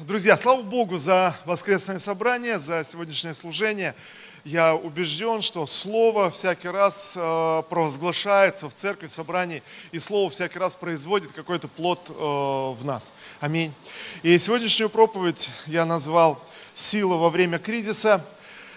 [0.00, 3.94] Друзья, слава Богу за воскресное собрание, за сегодняшнее служение.
[4.44, 9.62] Я убежден, что Слово всякий раз э, провозглашается в церкви, в собрании,
[9.92, 13.12] и Слово всякий раз производит какой-то плод э, в нас.
[13.38, 13.72] Аминь.
[14.24, 16.42] И сегодняшнюю проповедь я назвал
[16.74, 18.24] «Сила во время кризиса».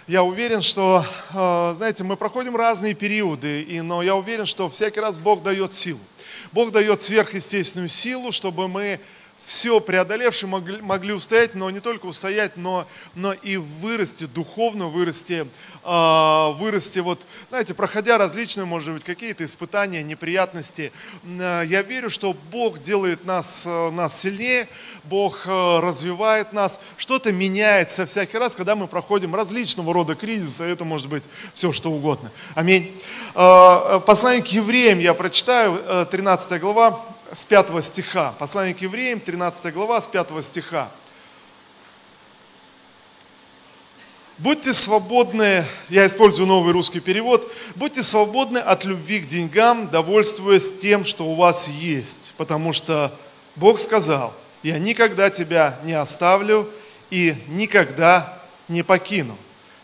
[0.05, 1.03] Я уверен, что,
[1.33, 5.73] э, знаете, мы проходим разные периоды, и, но я уверен, что всякий раз Бог дает
[5.73, 5.99] силу.
[6.51, 8.99] Бог дает сверхъестественную силу, чтобы мы
[9.39, 15.47] все преодолевшие могли, могли устоять, но не только устоять, но, но и вырасти, духовно вырасти,
[15.83, 20.91] э, вырасти, вот, знаете, проходя различные, может быть, какие-то испытания, неприятности.
[21.23, 24.67] Э, я верю, что Бог делает нас, э, нас сильнее,
[25.03, 30.83] Бог э, развивает нас, что-то меняется всякий раз, когда мы проходим различного рода кризисы, это
[30.83, 32.31] может быть все, что угодно.
[32.55, 32.91] Аминь.
[33.35, 38.33] Э, послание к евреям я прочитаю, э, 13 глава, с 5 стиха.
[38.39, 40.91] Послание к евреям, 13 глава, с 5 стиха.
[44.37, 51.03] Будьте свободны, я использую новый русский перевод, будьте свободны от любви к деньгам, довольствуясь тем,
[51.03, 53.17] что у вас есть, потому что
[53.55, 56.69] Бог сказал, я никогда тебя не оставлю
[57.09, 59.35] и никогда не покину.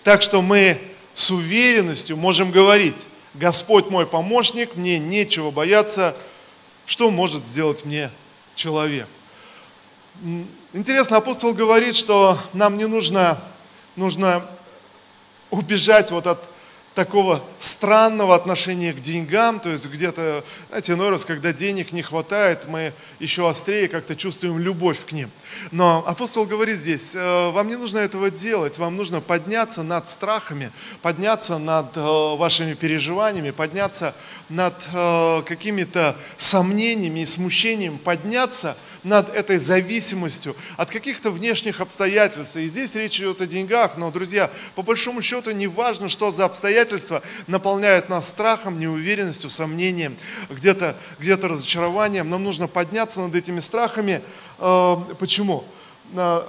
[0.03, 0.79] Так что мы
[1.15, 6.15] с уверенностью можем говорить, Господь мой помощник, мне нечего бояться,
[6.85, 8.11] что может сделать мне
[8.55, 9.07] человек.
[10.73, 13.41] Интересно, апостол говорит, что нам не нужно,
[13.95, 14.45] нужно
[15.49, 16.49] убежать вот от
[16.93, 22.67] такого странного отношения к деньгам, то есть где-то, знаете, иной раз, когда денег не хватает,
[22.67, 25.31] мы еще острее как-то чувствуем любовь к ним.
[25.71, 30.71] Но апостол говорит здесь, «Э, вам не нужно этого делать, вам нужно подняться над страхами,
[31.01, 34.15] подняться над э, вашими переживаниями, подняться
[34.49, 42.55] над э, какими-то сомнениями и смущением, подняться– над этой зависимостью от каких-то внешних обстоятельств.
[42.55, 46.45] И здесь речь идет о деньгах, но, друзья, по большому счету не важно, что за
[46.45, 50.17] обстоятельства наполняют нас страхом, неуверенностью, сомнением,
[50.49, 52.29] где-то где разочарованием.
[52.29, 54.21] Нам нужно подняться над этими страхами.
[54.59, 55.65] Э, почему?
[56.13, 56.43] Э,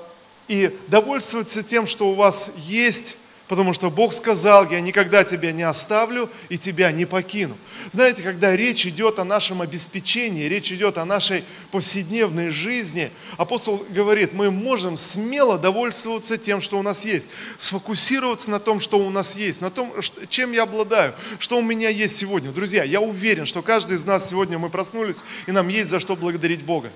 [0.49, 5.65] и довольствоваться тем, что у вас есть, Потому что Бог сказал, я никогда тебя не
[5.65, 7.59] оставлю и тебя не покину.
[7.91, 14.32] Знаете, когда речь идет о нашем обеспечении, речь идет о нашей повседневной жизни, апостол говорит,
[14.32, 17.28] мы можем смело довольствоваться тем, что у нас есть,
[17.59, 19.93] сфокусироваться на том, что у нас есть, на том,
[20.31, 22.50] чем я обладаю, что у меня есть сегодня.
[22.50, 26.16] Друзья, я уверен, что каждый из нас сегодня мы проснулись, и нам есть за что
[26.16, 26.91] благодарить Бога.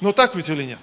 [0.00, 0.80] Но так ведь или нет?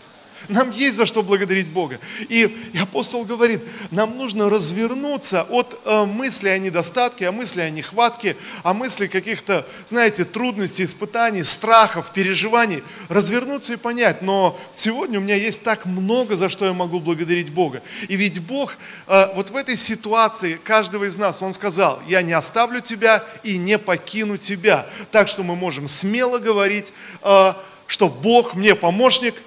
[0.48, 2.00] Нам есть за что благодарить Бога.
[2.30, 3.62] И, и апостол говорит,
[3.92, 9.68] нам нужно развернуться от э, мысли о недостатке, о мысли о нехватке, о мысли каких-то,
[9.86, 12.84] знаете, трудностей, испытаний, страхов, переживаний.
[13.10, 17.52] Развернуться и понять, но сегодня у меня есть так много, за что я могу благодарить
[17.52, 17.82] Бога.
[18.08, 18.76] И ведь Бог
[19.08, 23.58] э, вот в этой ситуации каждого из нас, Он сказал, я не оставлю тебя и
[23.58, 24.88] не покину тебя.
[25.12, 27.54] Так что мы можем смело говорить, э,
[27.88, 29.36] что Бог мне помощник–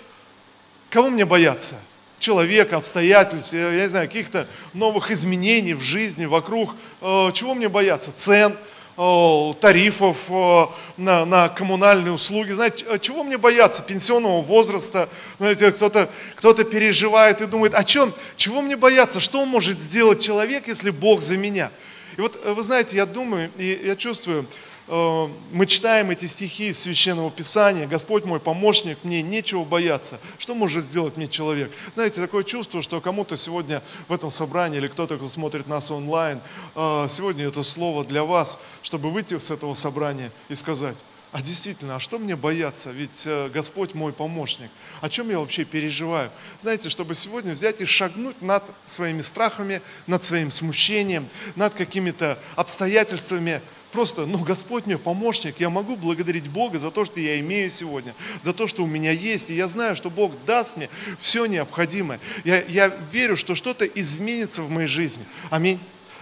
[0.93, 1.77] Кого мне бояться?
[2.19, 6.77] Человека, обстоятельств, я не знаю, каких-то новых изменений в жизни, вокруг.
[7.01, 8.13] Э, чего мне бояться?
[8.15, 8.55] Цен,
[8.99, 10.67] э, тарифов э,
[10.99, 12.53] на, на коммунальные услуги.
[12.53, 13.83] Знаете, чего мне бояться?
[13.83, 15.09] Пенсионного возраста.
[15.39, 18.13] Знаете, кто-то кто переживает и думает, о чем?
[18.37, 19.19] Чего мне бояться?
[19.19, 21.71] Что может сделать человек, если Бог за меня?
[22.19, 24.47] И вот, вы знаете, я думаю, и я чувствую,
[24.93, 30.21] мы читаем эти стихи из Священного Писания, Господь мой помощник, мне нечего бояться.
[30.37, 31.73] Что может сделать мне человек?
[31.95, 36.43] Знаете, такое чувство, что кому-то сегодня в этом собрании, или кто-то, кто смотрит нас онлайн,
[36.75, 41.97] э, сегодня это слово для вас, чтобы выйти с этого собрания и сказать, а действительно,
[41.97, 42.91] а что мне бояться?
[42.91, 44.69] Ведь э, Господь мой помощник.
[45.01, 46.31] О чем я вообще переживаю?
[46.59, 53.63] Знаете, чтобы сегодня взять и шагнуть над своими страхами, над своим смущением, над какими-то обстоятельствами,
[53.93, 58.15] Просто, ну, Господь мне помощник, я могу благодарить Бога за то, что я имею сегодня,
[58.41, 60.89] за то, что у меня есть, и я знаю, что Бог даст мне
[61.21, 62.19] все необходимое.
[62.43, 65.25] Я, я верю, что что-то изменится в моей жизни.
[65.51, 65.79] Аминь.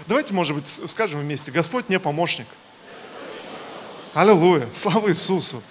[0.08, 2.46] Давайте, может быть, скажем вместе, Господь мне помощник.
[4.14, 5.62] Аллилуйя, слава Иисусу.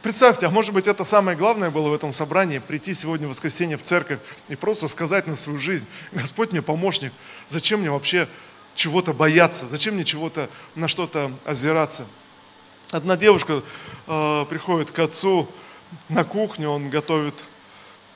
[0.00, 3.76] Представьте, а может быть это самое главное было в этом собрании, прийти сегодня в воскресенье
[3.76, 7.12] в церковь и просто сказать на свою жизнь, Господь мне помощник,
[7.48, 8.28] зачем мне вообще
[8.78, 9.66] чего-то бояться?
[9.66, 12.06] Зачем мне чего-то на что-то озираться?
[12.90, 13.62] Одна девушка
[14.06, 15.48] э, приходит к отцу
[16.08, 17.44] на кухню, он готовит,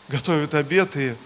[0.09, 1.17] готовит обед, и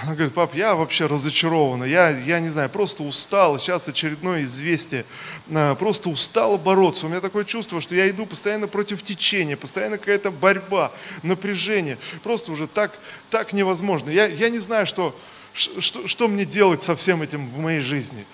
[0.00, 5.04] Она говорит, пап, я вообще разочарована, я, я не знаю, просто устал, сейчас очередное известие,
[5.48, 7.06] э, просто устал бороться.
[7.06, 10.92] У меня такое чувство, что я иду постоянно против течения, постоянно какая-то борьба,
[11.22, 11.98] напряжение.
[12.22, 12.96] Просто уже так,
[13.28, 14.10] так невозможно.
[14.10, 15.18] Я, я не знаю, что,
[15.52, 18.24] что, что мне делать со всем этим в моей жизни.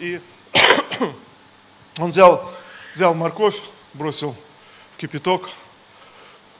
[0.00, 0.20] И
[1.98, 2.50] он взял,
[2.94, 3.60] взял морковь,
[3.92, 4.34] бросил
[4.92, 5.50] в кипяток,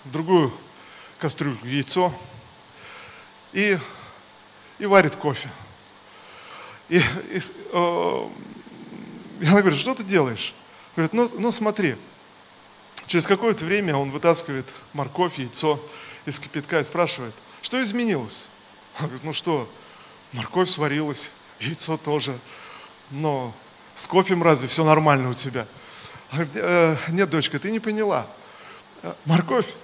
[0.04, 0.52] в другую
[1.18, 2.12] кастрюльку яйцо
[3.52, 3.78] и
[4.78, 5.50] и варит кофе.
[6.88, 7.40] И, и
[7.72, 8.28] э,
[9.40, 10.54] и она говорит, что ты делаешь?
[10.94, 11.96] Говорит, ну, ну смотри.
[13.06, 15.80] Через какое-то время он вытаскивает морковь, яйцо
[16.26, 18.48] из кипятка и спрашивает, что изменилось?
[18.96, 19.68] Она говорит, ну что,
[20.32, 22.38] морковь сварилась, яйцо тоже,
[23.10, 23.54] но
[23.94, 25.66] с кофем разве все нормально у тебя?
[26.32, 28.26] Э, нет, дочка, ты не поняла.
[29.24, 29.74] Морковь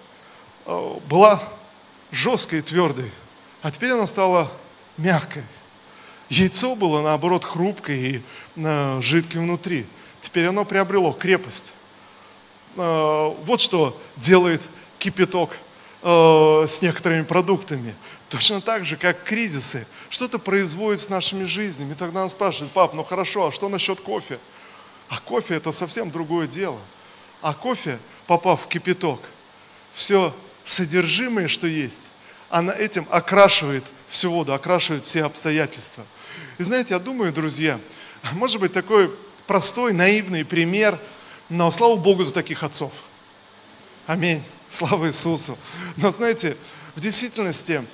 [0.67, 1.43] э, была
[2.11, 3.11] жесткой и твердой,
[3.62, 4.50] а теперь она стала
[4.96, 5.46] мягкое.
[6.28, 8.23] Яйцо было, наоборот, хрупкое и
[8.56, 9.87] э, жидким внутри.
[10.20, 11.75] Теперь оно приобрело крепость.
[12.76, 14.69] Э, вот что делает
[14.99, 15.56] кипяток
[16.02, 17.94] э, с некоторыми продуктами.
[18.28, 19.87] Точно так же, как кризисы.
[20.08, 21.93] Что-то производит с нашими жизнями.
[21.93, 24.38] И тогда он спрашивает, пап, ну хорошо, а что насчет кофе?
[25.08, 26.81] А кофе это совсем другое дело.
[27.40, 29.20] А кофе, попав в кипяток,
[29.93, 30.34] все
[30.64, 32.11] содержимое, что есть,
[32.50, 36.05] она этим окрашивает всю воду, окрашивает все обстоятельства.
[36.58, 37.79] И знаете, я думаю, друзья,
[38.32, 39.14] может быть такой
[39.46, 40.99] простой, наивный пример,
[41.49, 42.93] но слава Богу за таких отцов.
[44.06, 44.43] Аминь.
[44.69, 45.56] Слава Иисусу.
[45.96, 46.56] Но знаете,
[46.96, 47.84] в действительности,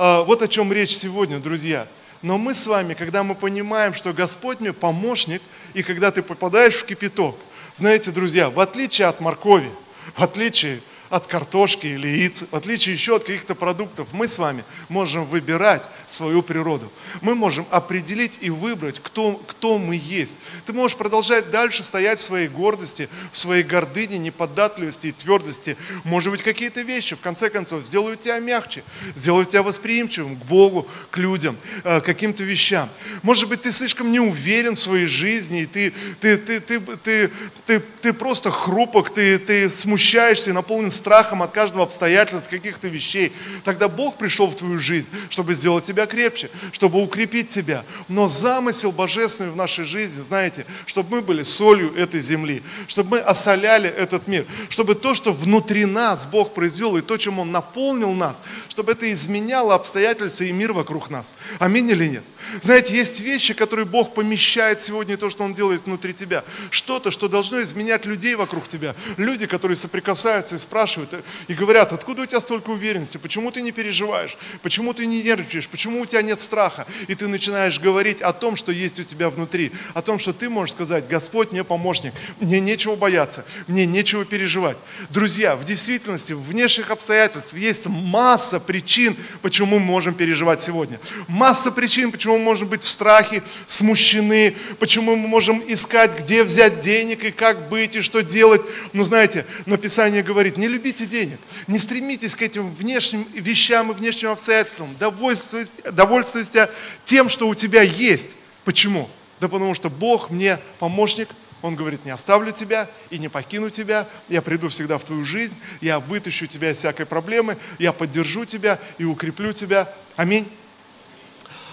[0.00, 1.86] вот о чем речь сегодня, друзья.
[2.22, 5.42] Но мы с вами, когда мы понимаем, что Господь мне помощник,
[5.74, 7.36] и когда ты попадаешь в кипяток,
[7.74, 9.70] знаете, друзья, в отличие от моркови,
[10.14, 10.80] в отличие
[11.10, 15.88] от картошки или яиц, в отличие еще от каких-то продуктов, мы с вами можем выбирать
[16.06, 16.90] свою природу.
[17.20, 20.38] Мы можем определить и выбрать, кто, кто мы есть.
[20.66, 25.76] Ты можешь продолжать дальше стоять в своей гордости, в своей гордыне, неподатливости и твердости.
[26.04, 28.84] Может быть, какие-то вещи, в конце концов, сделают тебя мягче,
[29.16, 32.88] сделают тебя восприимчивым к Богу, к людям, э, к каким-то вещам.
[33.22, 37.30] Может быть, ты слишком не уверен в своей жизни, и ты, ты, ты, ты, ты,
[37.66, 43.32] ты, ты просто хрупок, ты, ты смущаешься и наполнен страхом от каждого обстоятельства, каких-то вещей,
[43.64, 47.84] тогда Бог пришел в твою жизнь, чтобы сделать тебя крепче, чтобы укрепить тебя.
[48.08, 53.18] Но замысел божественный в нашей жизни, знаете, чтобы мы были солью этой земли, чтобы мы
[53.20, 58.12] осоляли этот мир, чтобы то, что внутри нас Бог произвел, и то, чем Он наполнил
[58.12, 61.34] нас, чтобы это изменяло обстоятельства и мир вокруг нас.
[61.58, 62.24] Аминь или нет?
[62.60, 66.44] Знаете, есть вещи, которые Бог помещает сегодня, то, что Он делает внутри тебя.
[66.70, 68.94] Что-то, что должно изменять людей вокруг тебя.
[69.16, 73.62] Люди, которые соприкасаются и спрашивают, спрашивают и говорят, откуда у тебя столько уверенности, почему ты
[73.62, 76.86] не переживаешь, почему ты не нервничаешь, почему у тебя нет страха.
[77.08, 80.48] И ты начинаешь говорить о том, что есть у тебя внутри, о том, что ты
[80.48, 84.78] можешь сказать, Господь мне помощник, мне нечего бояться, мне нечего переживать.
[85.10, 90.98] Друзья, в действительности, в внешних обстоятельствах есть масса причин, почему мы можем переживать сегодня.
[91.28, 96.80] Масса причин, почему мы можем быть в страхе, смущены, почему мы можем искать, где взять
[96.80, 98.62] денег и как быть и что делать.
[98.92, 103.90] Но знаете, но Писание говорит, не любите любите денег, не стремитесь к этим внешним вещам
[103.90, 106.70] и внешним обстоятельствам, довольствуйтесь, довольствуйтесь
[107.04, 108.36] тем, что у тебя есть.
[108.64, 109.10] Почему?
[109.40, 111.28] Да потому что Бог мне помощник,
[111.60, 115.54] он говорит, не оставлю тебя и не покину тебя, я приду всегда в твою жизнь,
[115.82, 119.92] я вытащу тебя из всякой проблемы, я поддержу тебя и укреплю тебя.
[120.16, 120.50] Аминь.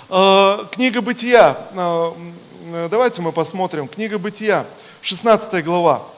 [0.10, 1.58] Э, книга Бытия.
[1.72, 3.88] Э, давайте мы посмотрим.
[3.88, 4.66] Книга Бытия,
[5.02, 6.17] 16 глава.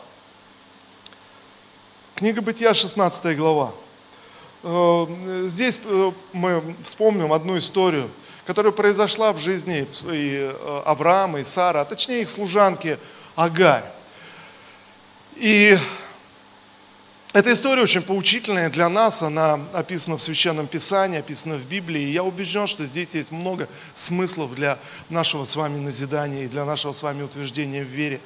[2.20, 3.72] Книга Бытия, 16 глава.
[4.64, 5.06] Э,
[5.46, 8.12] здесь э, мы вспомним одну историю,
[8.46, 13.00] которая произошла в жизни и э, Авраама и Сара, а точнее их служанки
[13.38, 13.86] Агарь.
[15.38, 15.80] И
[17.32, 22.02] эта история очень поучительная для нас, она описана в Священном Писании, описана в Библии.
[22.02, 24.78] И я убежден, что здесь есть много смыслов для
[25.10, 28.20] нашего с вами назидания и для нашего с вами утверждения в вере.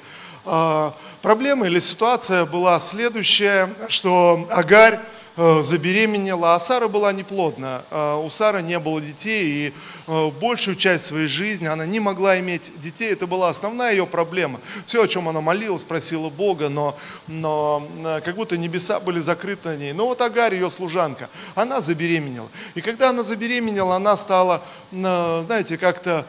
[0.46, 5.00] А, проблема или ситуация была следующая, что Агарь
[5.36, 7.82] э, забеременела, а Сара была неплодна.
[7.90, 9.74] А, у Сары не было детей, и
[10.06, 13.10] э, большую часть своей жизни она не могла иметь детей.
[13.10, 14.60] Это была основная ее проблема.
[14.84, 19.70] Все, о чем она молилась, просила Бога, но, но э, как будто небеса были закрыты
[19.70, 19.92] на ней.
[19.94, 22.48] Но вот Агарь, ее служанка, она забеременела.
[22.74, 26.26] И когда она забеременела, она стала, знаете, как-то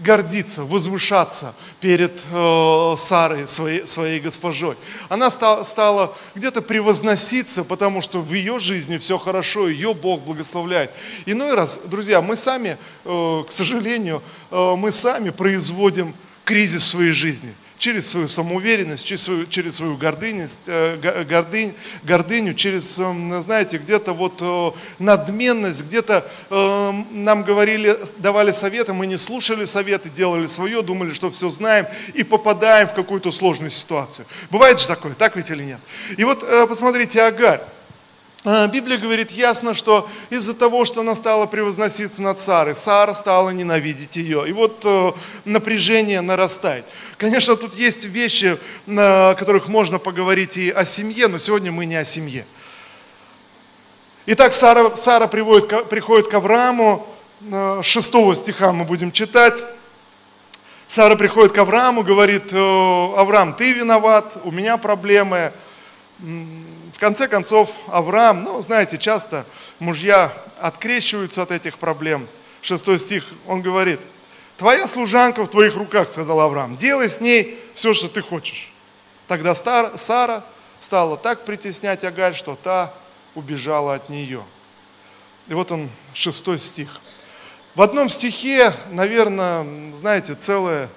[0.00, 4.76] гордиться, возвышаться перед э, Сарой, своей, своей госпожой.
[5.08, 10.90] Она стала, стала где-то превозноситься, потому что в ее жизни все хорошо, ее Бог благословляет.
[11.26, 16.14] Иной раз, друзья, мы сами, э, к сожалению, э, мы сами производим
[16.44, 23.00] кризис в своей жизни через свою самоуверенность, через свою, через свою э, гордынь, гордыню, через,
[23.00, 29.64] эм, знаете, где-то вот э, надменность, где-то эм, нам говорили, давали советы, мы не слушали
[29.64, 34.26] советы, делали свое, думали, что все знаем и попадаем в какую-то сложную ситуацию.
[34.50, 35.80] Бывает же такое, так ведь или нет?
[36.18, 37.62] И вот э, посмотрите, Агарь.
[38.42, 43.50] А, Библия говорит ясно, что из-за того, что она стала превозноситься над Сарой, Сара стала
[43.50, 44.48] ненавидеть ее.
[44.48, 45.12] И вот э,
[45.44, 46.86] напряжение нарастает.
[47.18, 51.96] Конечно, тут есть вещи, о которых можно поговорить и о семье, но сегодня мы не
[51.96, 52.46] о семье.
[54.24, 57.06] Итак, Сара, Сара приводит, приходит к Аврааму,
[57.82, 59.62] 6 э, стиха мы будем читать.
[60.88, 65.52] Сара приходит к Аврааму, говорит, «Э, Авраам, ты виноват, у меня проблемы,
[67.00, 69.46] в конце концов, Авраам, ну, знаете, часто
[69.78, 72.28] мужья открещиваются от этих проблем.
[72.60, 74.00] Шестой стих, он говорит,
[74.58, 78.74] твоя служанка в твоих руках, сказал Авраам, делай с ней все, что ты хочешь.
[79.28, 80.44] Тогда Сара
[80.78, 82.92] стала так притеснять Агаль, что та
[83.34, 84.44] убежала от нее.
[85.48, 87.00] И вот он, шестой стих.
[87.74, 90.90] В одном стихе, наверное, знаете, целая,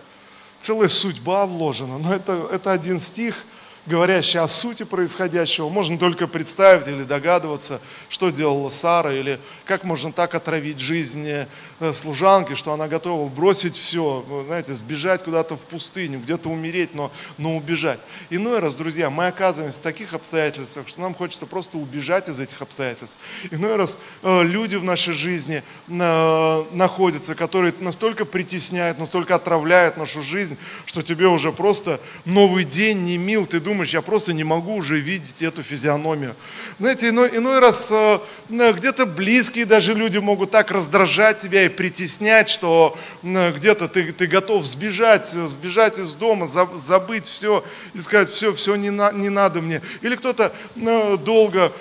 [0.59, 3.37] целая судьба вложена, но это, это один стих–
[3.85, 5.69] говорящий о сути происходящего.
[5.69, 11.93] Можно только представить или догадываться, что делала Сара, или как можно так отравить жизнь э,
[11.93, 17.57] служанки, что она готова бросить все, знаете, сбежать куда-то в пустыню, где-то умереть, но, но
[17.57, 17.99] убежать.
[18.29, 22.61] Иной раз, друзья, мы оказываемся в таких обстоятельствах, что нам хочется просто убежать из этих
[22.61, 23.19] обстоятельств.
[23.51, 30.21] Иной раз э, люди в нашей жизни э, находятся, которые настолько притесняют, настолько отравляют нашу
[30.21, 34.43] жизнь, что тебе уже просто новый день не мил, ты думаешь, думаешь, я просто не
[34.43, 36.35] могу уже видеть эту физиономию.
[36.79, 42.49] Знаете, иной, иной раз э, где-то близкие даже люди могут так раздражать тебя и притеснять,
[42.49, 47.63] что где-то ты, ты готов сбежать, сбежать из дома, забыть все
[47.95, 49.81] и сказать, все, все не, на, не надо мне.
[50.01, 50.53] Или кто-то
[51.25, 51.71] долго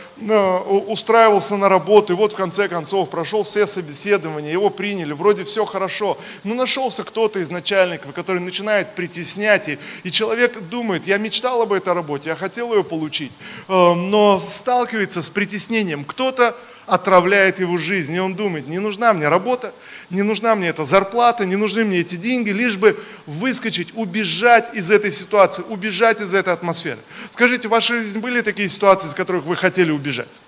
[0.86, 5.66] устраивался на работу, и вот в конце концов прошел все собеседования, его приняли, вроде все
[5.66, 11.60] хорошо, но нашелся кто-то из начальников, который начинает притеснять, и, и человек думает, я мечтал
[11.60, 13.32] об этом, этой работе, я хотел ее получить,
[13.68, 16.04] э, но сталкивается с притеснением.
[16.04, 19.72] Кто-то отравляет его жизнь, и он думает, не нужна мне работа,
[20.10, 24.90] не нужна мне эта зарплата, не нужны мне эти деньги, лишь бы выскочить, убежать из
[24.90, 26.98] этой ситуации, убежать из этой атмосферы.
[27.30, 30.40] Скажите, в вашей жизни были такие ситуации, из которых вы хотели убежать?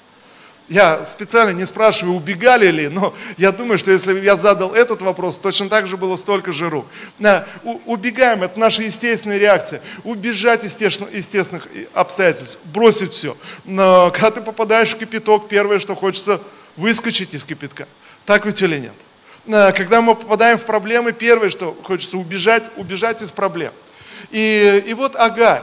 [0.69, 5.37] Я специально не спрашиваю, убегали ли, но я думаю, что если я задал этот вопрос,
[5.37, 6.87] точно так же было столько же рук.
[7.85, 9.83] Убегаем, это наша естественная реакция.
[10.05, 13.37] Убежать из естественных обстоятельств, бросить все.
[13.65, 16.41] Но когда ты попадаешь в кипяток, первое, что хочется,
[16.77, 17.87] выскочить из кипятка.
[18.25, 19.75] Так ведь или нет?
[19.77, 23.75] Когда мы попадаем в проблемы, первое, что хочется убежать, убежать из проблем.
[24.31, 25.63] И, и вот Агарь,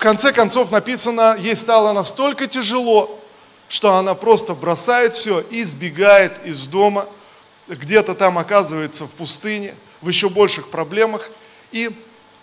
[0.00, 3.20] в конце концов написано, ей стало настолько тяжело,
[3.68, 7.06] что она просто бросает все и сбегает из дома,
[7.68, 11.28] где-то там оказывается в пустыне, в еще больших проблемах.
[11.70, 11.90] И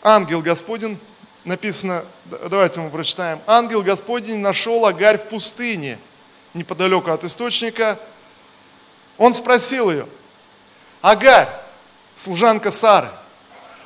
[0.04, 1.00] ангел Господень,
[1.46, 5.98] написано, давайте мы прочитаем, ангел Господень нашел Агарь в пустыне,
[6.54, 7.98] неподалеку от источника.
[9.18, 10.08] Он спросил ее,
[11.02, 11.50] Агарь,
[12.14, 13.10] служанка Сары,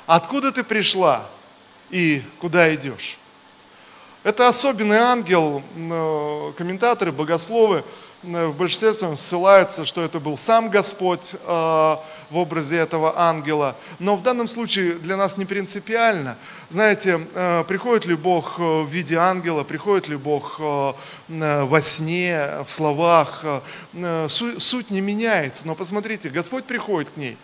[0.07, 1.25] откуда ты пришла
[1.89, 3.17] и куда идешь?
[4.23, 7.83] Это особенный ангел, э, комментаторы, богословы
[8.21, 13.75] э, в большинстве своем ссылаются, что это был сам Господь э, в образе этого ангела.
[13.97, 16.37] Но в данном случае для нас не принципиально.
[16.69, 17.17] Знаете,
[17.67, 23.43] приходит ли Бог в виде ангела, приходит ли Бог во сне, в словах,
[24.27, 25.67] суть не меняется.
[25.67, 27.37] Но посмотрите, Господь приходит к ней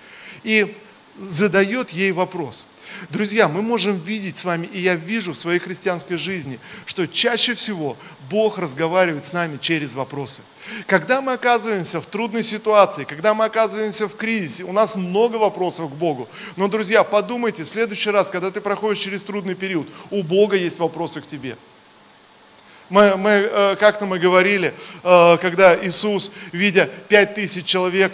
[0.43, 0.77] и
[1.17, 2.67] задает ей вопрос–
[3.09, 7.53] Друзья, мы можем видеть с вами, и я вижу в своей христианской жизни, что чаще
[7.53, 7.97] всего
[8.29, 10.41] Бог разговаривает с нами через вопросы.
[10.85, 15.91] Когда мы оказываемся в трудной ситуации, когда мы оказываемся в кризисе, у нас много вопросов
[15.91, 16.27] к Богу.
[16.55, 20.79] Но, друзья, подумайте, в следующий раз, когда ты проходишь через трудный период, у Бога есть
[20.79, 21.57] вопросы к тебе.
[22.89, 28.13] Мы, мы, э, как-то мы говорили, э, когда Иисус, видя пять тысяч человек,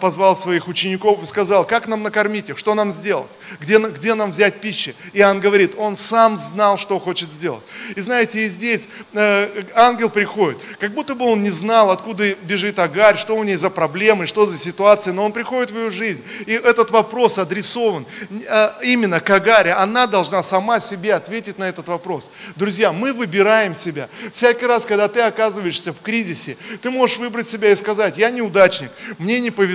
[0.00, 4.30] позвал своих учеников и сказал, как нам накормить их, что нам сделать, где, где нам
[4.30, 4.94] взять пищи.
[5.12, 7.62] Иоанн говорит, он сам знал, что хочет сделать.
[7.96, 12.78] И знаете, и здесь э, ангел приходит, как будто бы он не знал, откуда бежит
[12.78, 16.22] Агарь, что у ней за проблемы, что за ситуация, но он приходит в ее жизнь.
[16.46, 19.72] И этот вопрос адресован э, именно к Агаре.
[19.72, 22.30] Она должна сама себе ответить на этот вопрос.
[22.56, 24.08] Друзья, мы выбираем себя.
[24.32, 28.90] Всякий раз, когда ты оказываешься в кризисе, ты можешь выбрать себя и сказать, я неудачник,
[29.18, 29.67] мне не повезло,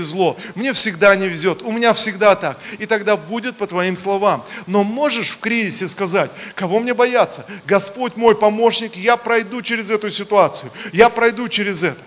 [0.55, 2.59] мне всегда не везет, у меня всегда так.
[2.79, 4.45] И тогда будет по твоим словам.
[4.67, 7.45] Но можешь в кризисе сказать, кого мне бояться?
[7.65, 12.01] Господь мой помощник, я пройду через эту ситуацию, я пройду через это.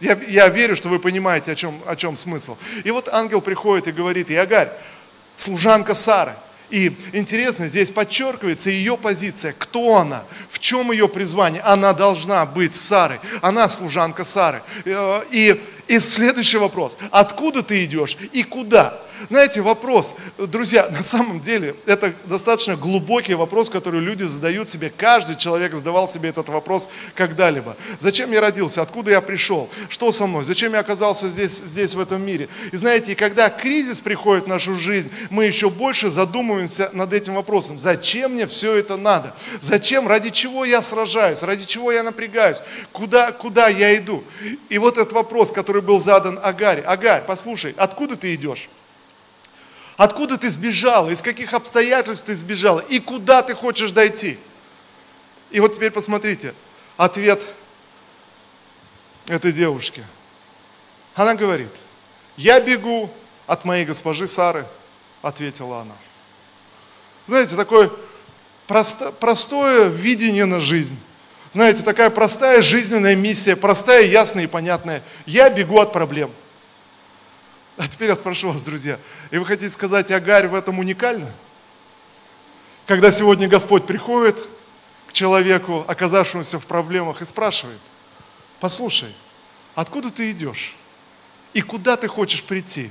[0.00, 2.56] Я, я верю, что вы понимаете, о чем, о чем смысл.
[2.82, 4.70] И вот ангел приходит и говорит, Иогарь,
[5.36, 6.34] служанка Сары,
[6.70, 11.62] и интересно, здесь подчеркивается ее позиция, кто она, в чем ее призвание.
[11.62, 14.62] Она должна быть Сарой, она служанка Сары.
[14.84, 19.00] Э, и, и следующий вопрос, откуда ты идешь и куда?
[19.30, 24.92] Знаете, вопрос, друзья, на самом деле это достаточно глубокий вопрос, который люди задают себе.
[24.94, 27.76] Каждый человек задавал себе этот вопрос когда-либо.
[27.98, 28.82] Зачем я родился?
[28.82, 29.70] Откуда я пришел?
[29.88, 30.44] Что со мной?
[30.44, 32.48] Зачем я оказался здесь, здесь в этом мире?
[32.72, 37.34] И знаете, и когда кризис приходит в нашу жизнь, мы еще больше задумываемся над этим
[37.34, 37.78] вопросом.
[37.78, 39.34] Зачем мне все это надо?
[39.60, 40.08] Зачем?
[40.08, 41.42] Ради чего я сражаюсь?
[41.42, 42.62] Ради чего я напрягаюсь?
[42.92, 44.24] Куда, куда я иду?
[44.68, 46.82] И вот этот вопрос, который был задан Агаре.
[46.82, 48.68] Агарь, послушай, откуда ты идешь?
[49.96, 51.10] Откуда ты сбежала?
[51.10, 52.80] Из каких обстоятельств ты сбежала?
[52.80, 54.38] И куда ты хочешь дойти?
[55.50, 56.54] И вот теперь посмотрите,
[56.96, 57.46] ответ
[59.26, 60.04] этой девушки.
[61.14, 61.72] Она говорит,
[62.36, 63.12] я бегу
[63.46, 64.66] от моей госпожи Сары,
[65.22, 65.96] ответила она.
[67.26, 67.90] Знаете, такое
[68.66, 70.98] просто, простое видение на жизнь.
[71.54, 75.02] Знаете, такая простая жизненная миссия, простая, ясная и понятная.
[75.24, 76.32] Я бегу от проблем–
[77.76, 81.32] а теперь я спрошу вас, друзья, и вы хотите сказать, Агарь в этом уникальна?
[82.86, 84.48] Когда сегодня Господь приходит
[85.08, 87.80] к человеку, оказавшемуся в проблемах, и спрашивает,
[88.60, 89.12] послушай,
[89.74, 90.76] откуда ты идешь?
[91.52, 92.90] И куда ты хочешь прийти?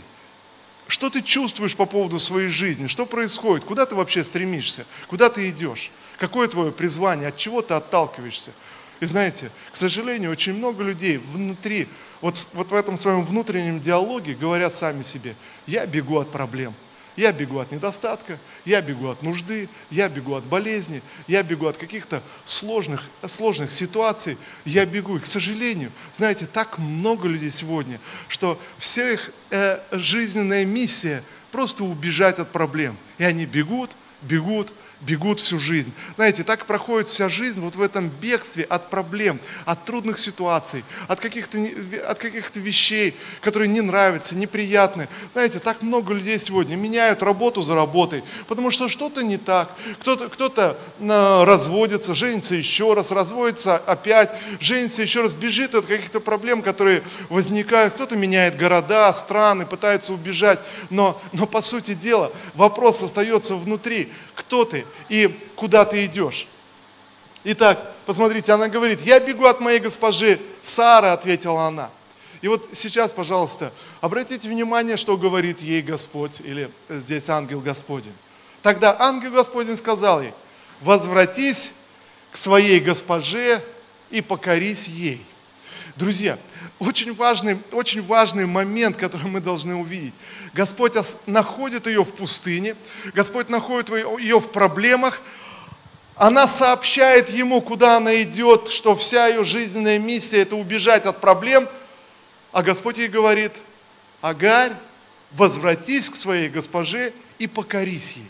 [0.88, 2.88] Что ты чувствуешь по поводу своей жизни?
[2.88, 3.66] Что происходит?
[3.66, 4.86] Куда ты вообще стремишься?
[5.08, 5.92] Куда ты идешь?
[6.24, 7.28] Какое твое призвание?
[7.28, 8.52] От чего ты отталкиваешься?
[9.02, 11.90] И знаете, к сожалению, очень много людей внутри
[12.22, 15.36] вот, вот в этом своем внутреннем диалоге говорят сами себе,
[15.68, 16.76] я бегу от проблем,
[17.18, 21.76] я бегу от недостатка, я бегу от нужды, я бегу от болезни, я бегу от
[21.76, 25.18] каких-то сложных, сложных ситуаций, я бегу.
[25.18, 28.00] И, к сожалению, знаете, так много людей сегодня,
[28.30, 32.98] что вся их э, жизненная миссия просто убежать от проблем.
[33.18, 33.92] И они бегут,
[34.24, 34.74] бегут,
[35.06, 35.94] бегут всю жизнь.
[36.16, 41.20] Знаете, так проходит вся жизнь вот в этом бегстве от проблем, от трудных ситуаций, от
[41.20, 41.58] каких-то,
[42.08, 45.10] от каких-то вещей, которые не нравятся, неприятны.
[45.32, 49.70] Знаете, так много людей сегодня меняют работу за работой, потому что что-то не так.
[50.00, 56.20] Кто-то, кто-то а, разводится, женится еще раз, разводится опять, женится еще раз, бежит от каких-то
[56.20, 57.94] проблем, которые возникают.
[57.94, 60.60] Кто-то меняет города, страны, пытается убежать.
[60.90, 64.12] Но, но по сути дела вопрос остается внутри.
[64.36, 64.86] Кто ты?
[65.10, 66.48] и куда ты идешь.
[67.44, 70.40] Итак, посмотрите, она говорит, я бегу от моей госпожи.
[70.62, 71.90] Сара, ответила она.
[72.42, 73.72] И вот сейчас, пожалуйста,
[74.02, 78.16] обратите внимание, что говорит ей Господь, или здесь ангел Господень.
[78.62, 80.34] Тогда ангел Господень сказал ей,
[80.82, 81.76] возвратись
[82.32, 83.64] к своей госпоже
[84.10, 85.26] и покорись ей.
[85.96, 86.40] Друзья,
[86.80, 90.16] очень важный, очень важный момент, который мы должны увидеть.
[90.54, 90.94] Господь
[91.28, 92.76] находит ее в пустыне,
[93.14, 95.22] Господь находит ее в проблемах,
[96.16, 101.70] она сообщает ему, куда она идет, что вся ее жизненная миссия– это убежать от проблем,
[102.52, 103.54] а Господь ей говорит,
[104.22, 104.74] Агарь,
[105.32, 108.28] возвратись к своей госпоже и покорись ей.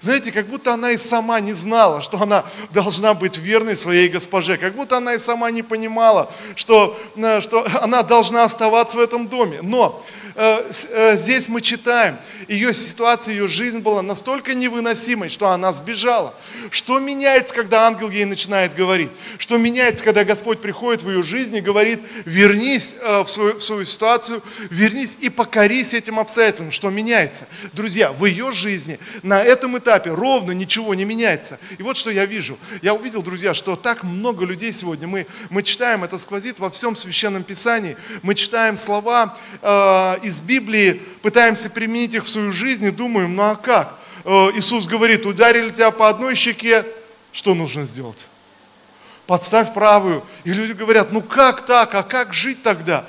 [0.00, 4.56] Знаете, как будто она и сама не знала, что она должна быть верной своей госпоже.
[4.56, 9.28] Как будто она и сама не понимала, что, э, что она должна оставаться в этом
[9.28, 9.60] доме.
[9.62, 10.02] Но
[10.34, 16.34] Э, э, здесь мы читаем, ее ситуация, ее жизнь была настолько невыносимой, что она сбежала.
[16.70, 19.10] Что меняется, когда ангел ей начинает говорить?
[19.38, 23.62] Что меняется, когда Господь приходит в ее жизнь и говорит, вернись э, в свою, в
[23.62, 26.70] свою ситуацию, вернись и покорись этим обстоятельствам.
[26.70, 27.46] Что меняется?
[27.72, 31.58] Друзья, в ее жизни на этом этапе ровно ничего не меняется.
[31.78, 32.56] И вот что я вижу.
[32.82, 36.94] Я увидел, друзья, что так много людей сегодня, мы, мы читаем, это сквозит во всем
[36.94, 39.68] Священном Писании, мы читаем слова э,
[40.22, 43.98] из Библии, пытаемся применить их в свою жизнь и думаем, ну а как?
[44.24, 46.86] Э, Иисус говорит, ударили тебя по одной щеке,
[47.32, 48.28] что нужно сделать?
[49.26, 50.24] Подставь правую.
[50.44, 53.06] И люди говорят, ну как так, а как жить тогда?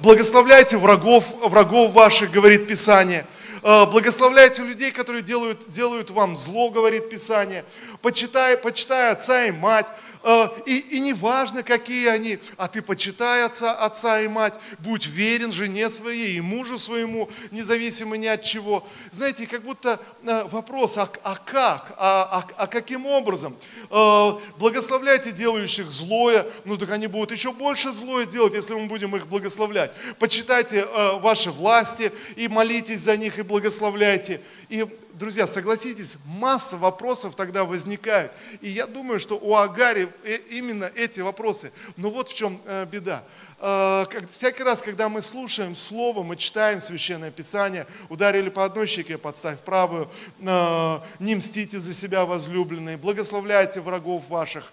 [0.00, 3.26] Благословляйте врагов, врагов ваших, говорит Писание.
[3.64, 7.64] Благословляйте людей, которые делают, делают вам зло, говорит Писание.
[8.04, 9.86] Почитай, почитай отца и мать,
[10.24, 15.06] Э, и, и не важно, какие они, а ты почитай отца, отца и мать, будь
[15.06, 18.86] верен жене своей и мужу своему, независимо ни от чего.
[19.10, 23.54] Знаете, как будто э, вопрос, а, а как, а, а, а каким образом?
[23.90, 29.14] Э, благословляйте делающих злое, ну так они будут еще больше злое делать, если мы будем
[29.14, 29.92] их благословлять.
[30.18, 30.86] Почитайте
[31.20, 34.40] ваши власти и молитесь за них и благословляйте.
[34.70, 38.32] И друзья, согласитесь, масса вопросов тогда возникает.
[38.60, 41.72] И я думаю, что у Агари э, именно эти вопросы.
[41.96, 43.24] Но вот в чем э, беда.
[43.58, 49.18] Э, всякий раз, когда мы слушаем Слово, мы читаем Священное Писание, ударили по одной щеке,
[49.18, 54.72] подставь правую, не мстите за себя, возлюбленные, благословляйте врагов ваших,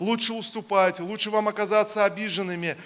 [0.00, 2.76] лучше уступайте, лучше вам оказаться обиженными,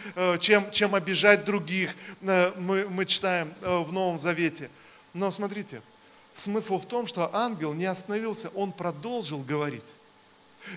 [0.41, 4.71] чем, чем обижать других, мы, мы читаем в Новом Завете.
[5.15, 5.83] Но смотрите,
[6.39, 9.97] Смысл в том, что ангел не остановился, он продолжил говорить.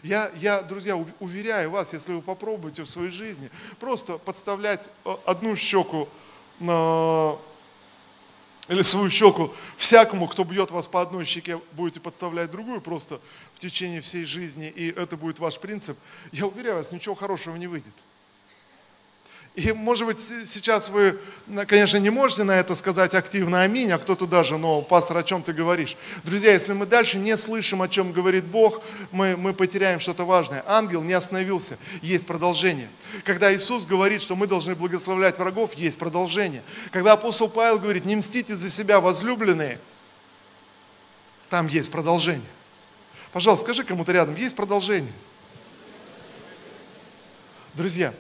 [0.01, 5.55] Я, я, друзья, уверяю вас, если вы попробуете в своей жизни просто подставлять э, одну
[5.55, 6.09] щеку
[6.59, 7.37] на
[8.69, 13.21] или свою щеку всякому, кто бьет вас по одной щеке, будете подставлять другую просто
[13.53, 15.95] в течение всей жизни, и это будет ваш принцип,
[16.31, 17.93] я уверяю вас, ничего хорошего не выйдет.
[19.53, 21.19] И, может быть, сейчас вы,
[21.67, 25.43] конечно, не можете на это сказать активно «Аминь», а кто-то даже, но, пастор, о чем
[25.43, 25.97] ты говоришь?
[26.23, 30.63] Друзья, если мы дальше не слышим, о чем говорит Бог, мы, мы потеряем что-то важное.
[30.65, 32.87] Ангел не остановился, есть продолжение.
[33.25, 36.63] Когда Иисус говорит, что мы должны благословлять врагов, есть продолжение.
[36.91, 39.79] Когда апостол Павел говорит «Не мстите за себя, возлюбленные»,
[41.49, 42.47] там есть продолжение.
[43.33, 45.11] Пожалуйста, скажи кому-то рядом, есть продолжение.
[47.73, 48.13] Друзья,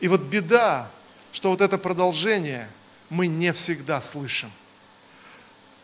[0.00, 0.90] и вот беда,
[1.32, 2.68] что вот это продолжение
[3.10, 4.50] мы не всегда слышим.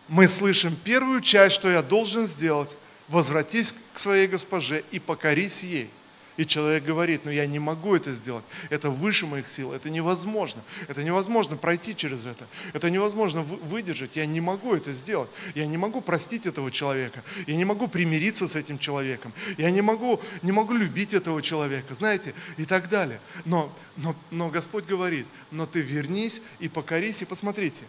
[0.09, 2.77] Мы слышим первую часть, что я должен сделать,
[3.09, 5.91] возвратись к своей госпоже и покорись ей–
[6.37, 10.63] и человек говорит, ну я не могу это сделать, это выше моих сил, это невозможно,
[10.89, 15.77] это невозможно пройти через это, это невозможно выдержать, я не могу это сделать, я не
[15.77, 20.53] могу простить этого человека, я не могу примириться с этим человеком, я не могу, не
[20.53, 23.21] могу любить этого человека, знаете, и так далее.
[23.45, 27.85] Но, но, но Господь говорит, но ты вернись и покорись, и посмотрите.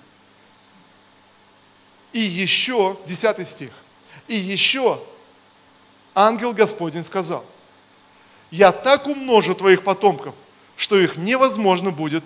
[2.13, 3.71] И еще, 10 стих,
[4.27, 5.03] и еще
[6.13, 7.45] ангел Господень сказал,
[8.55, 10.33] я так умножу твоих потомков,
[10.77, 12.23] что их невозможно будет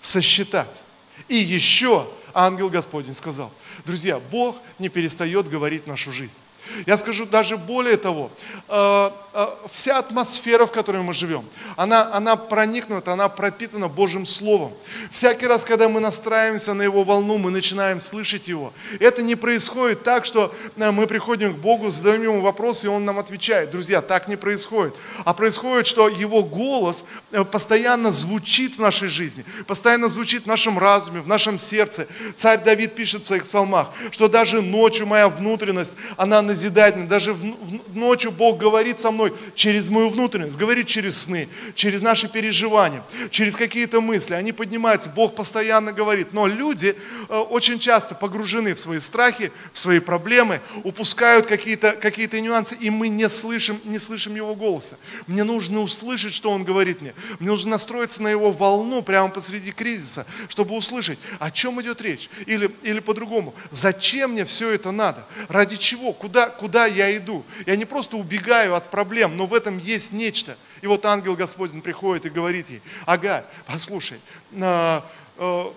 [0.00, 0.80] сосчитать.
[1.26, 3.52] И еще ангел Господень сказал,
[3.84, 6.38] друзья, Бог не перестает говорить нашу жизнь.
[6.86, 8.30] Я скажу даже более того,
[8.68, 11.44] э, э, вся атмосфера, в которой мы живем,
[11.76, 14.72] она, она проникнута, она пропитана Божьим Словом.
[15.10, 18.72] Всякий раз, когда мы настраиваемся на Его волну, мы начинаем слышать Его.
[19.00, 23.04] Это не происходит так, что э, мы приходим к Богу, задаем Ему вопрос, и Он
[23.04, 23.70] нам отвечает.
[23.70, 24.94] Друзья, так не происходит.
[25.24, 27.04] А происходит, что Его голос
[27.50, 32.06] постоянно звучит в нашей жизни, постоянно звучит в нашем разуме, в нашем сердце.
[32.36, 37.08] Царь Давид пишет в своих псалмах, что даже ночью моя внутренность, она назидательно.
[37.08, 42.02] Даже в, в, ночью Бог говорит со мной через мою внутренность, говорит через сны, через
[42.02, 44.34] наши переживания, через какие-то мысли.
[44.34, 46.32] Они поднимаются, Бог постоянно говорит.
[46.32, 46.96] Но люди
[47.28, 52.90] э, очень часто погружены в свои страхи, в свои проблемы, упускают какие-то какие нюансы, и
[52.90, 54.96] мы не слышим, не слышим Его голоса.
[55.26, 57.14] Мне нужно услышать, что Он говорит мне.
[57.38, 62.28] Мне нужно настроиться на Его волну прямо посреди кризиса, чтобы услышать, о чем идет речь.
[62.46, 65.26] Или, или по-другому, зачем мне все это надо?
[65.48, 66.12] Ради чего?
[66.12, 67.44] Куда куда, куда я иду.
[67.66, 70.56] Я не просто убегаю от проблем, но в этом есть нечто.
[70.80, 74.20] И вот ангел Господень приходит и говорит ей, ага, послушай,
[74.60, 75.74] а, а,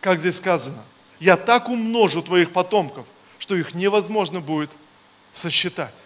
[0.00, 0.82] как здесь сказано,
[1.20, 3.06] я так умножу твоих потомков,
[3.38, 4.70] что их невозможно будет
[5.30, 6.04] сосчитать.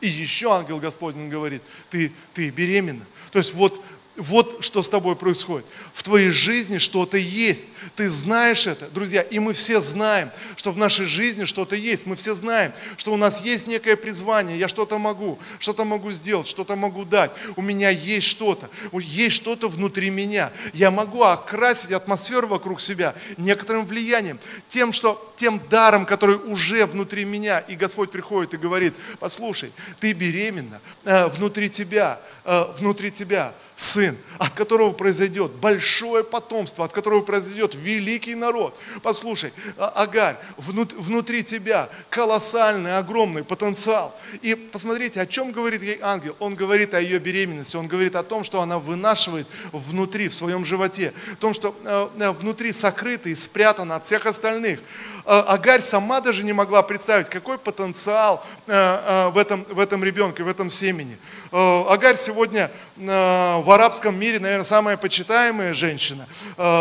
[0.00, 3.04] И еще ангел Господень говорит, ты, ты беременна.
[3.32, 3.82] То есть вот
[4.18, 5.64] вот что с тобой происходит.
[5.92, 7.68] В твоей жизни что-то есть.
[7.94, 12.04] Ты знаешь это, друзья, и мы все знаем, что в нашей жизни что-то есть.
[12.04, 14.58] Мы все знаем, что у нас есть некое призвание.
[14.58, 17.30] Я что-то могу, что-то могу сделать, что-то могу дать.
[17.56, 20.52] У меня есть что-то, есть что-то внутри меня.
[20.72, 27.24] Я могу окрасить атмосферу вокруг себя некоторым влиянием, тем, что, тем даром, который уже внутри
[27.24, 27.60] меня.
[27.60, 34.18] И Господь приходит и говорит, послушай, ты беременна, э, внутри тебя, э, внутри тебя сын
[34.38, 38.78] от которого произойдет большое потомство, от которого произойдет великий народ.
[39.02, 44.16] Послушай, а, Агарь, внутри тебя колоссальный, огромный потенциал.
[44.42, 46.36] И посмотрите, о чем говорит ей ангел?
[46.38, 50.64] Он говорит о ее беременности, он говорит о том, что она вынашивает внутри, в своем
[50.64, 54.80] животе, о том, что э, э, внутри сокрыто и спрятано от всех остальных.
[55.24, 60.48] Э, Агарь сама даже не могла представить, какой потенциал в этом, в этом ребенке, в
[60.48, 61.18] этом семени.
[61.50, 66.26] Агарь сегодня в арабском мире, наверное, самая почитаемая женщина.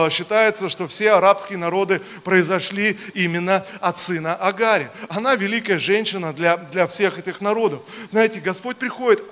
[0.10, 4.92] Считается, что все арабские народы произошли именно от сына Агаря.
[5.10, 7.82] Она великая женщина для, для всех этих народов.
[8.10, 9.24] Знаете, Господь приходит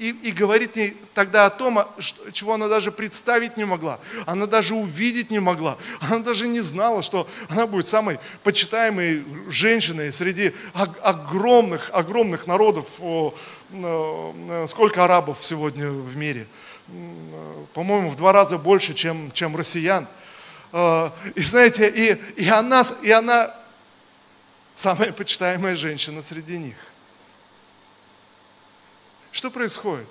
[0.00, 1.86] и, и говорит ей тогда о том,
[2.32, 4.00] чего она даже представить не могла.
[4.26, 5.78] Она даже увидеть не могла.
[6.00, 10.52] Она даже не знала, что она будет самой почитаемой женщиной среди
[11.00, 13.00] огромных, огромных народов.
[14.66, 16.23] Сколько арабов сегодня в мире?
[17.72, 20.06] По-моему, в два раза больше, чем, чем россиян.
[20.72, 23.54] И знаете, и, и, она, и она
[24.74, 26.76] самая почитаемая женщина среди них.
[29.30, 30.08] Что происходит?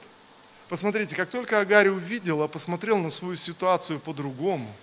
[0.69, 4.73] Посмотрите, как только Агарь увидела, посмотрел на свою ситуацию по-другому,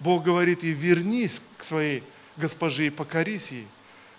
[0.00, 2.04] Бог говорит ей, вернись к своей
[2.36, 3.66] госпоже и покорись ей.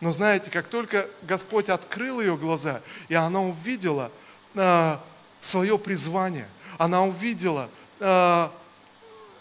[0.01, 4.11] Но знаете, как только Господь открыл ее глаза, и она увидела
[4.55, 4.97] э,
[5.41, 6.47] свое призвание,
[6.79, 8.49] она увидела э,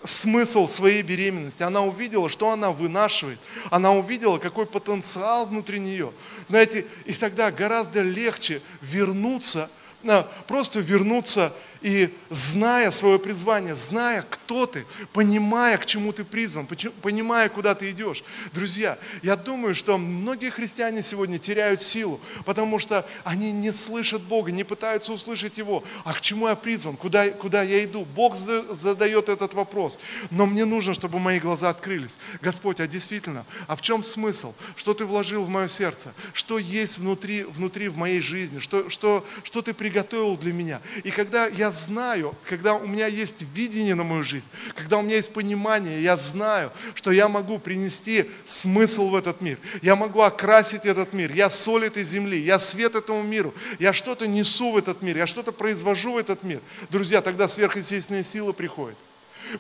[0.03, 3.39] смысл своей беременности, она увидела, что она вынашивает,
[3.71, 6.13] она увидела, какой потенциал внутри нее.
[6.47, 9.71] Знаете, и тогда гораздо легче вернуться,
[10.03, 16.67] э, просто вернуться и зная свое призвание, зная, кто ты, понимая, к чему ты призван,
[17.03, 18.25] понимая, куда ты идешь.
[18.53, 24.51] Друзья, я думаю, что многие христиане сегодня теряют силу, потому что они не слышат Бога,
[24.51, 25.85] не пытаются услышать Его.
[26.05, 26.97] А к чему я призван?
[26.97, 28.05] Куда, куда я иду?
[28.05, 29.99] Бог задает этот вопрос.
[30.31, 32.19] Но мне нужно, чтобы мои глаза открылись.
[32.43, 34.55] Господь, а действительно, а в чем смысл?
[34.77, 36.13] Что ты вложил в мое сердце?
[36.33, 38.59] Что есть внутри, внутри в моей жизни?
[38.59, 40.81] Что, что, что ты приготовил для меня?
[41.05, 45.17] И когда я знаю, когда у меня есть видение на мою жизнь, когда у меня
[45.17, 50.87] есть понимание, я знаю, что я могу принести смысл в этот мир, я могу окрасить
[50.87, 55.03] этот мир, я соль этой земли, я свет этому миру, я что-то несу в этот
[55.03, 56.61] мир, я что-то произвожу в этот мир.
[56.91, 58.97] Друзья, тогда сверхъестественная сила приходит.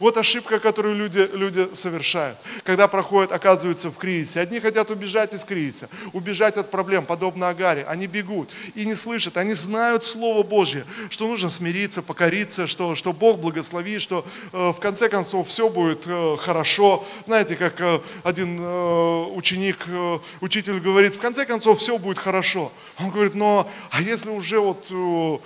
[0.00, 4.40] Вот ошибка, которую люди, люди совершают, когда проходят, оказываются в кризисе.
[4.40, 7.84] Одни хотят убежать из кризиса, убежать от проблем, подобно Агаре.
[7.84, 13.12] Они бегут и не слышат, они знают Слово Божье, что нужно смириться, покориться, что, что
[13.12, 17.04] Бог благословит, что э, в конце концов все будет э, хорошо.
[17.26, 22.72] Знаете, как э, один э, ученик, э, учитель говорит, в конце концов все будет хорошо.
[22.98, 25.38] Он говорит, но а если уже вот э,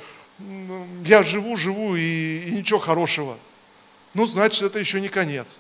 [1.05, 3.37] я живу, живу и, и ничего хорошего
[4.15, 5.59] ну, значит, это еще не конец.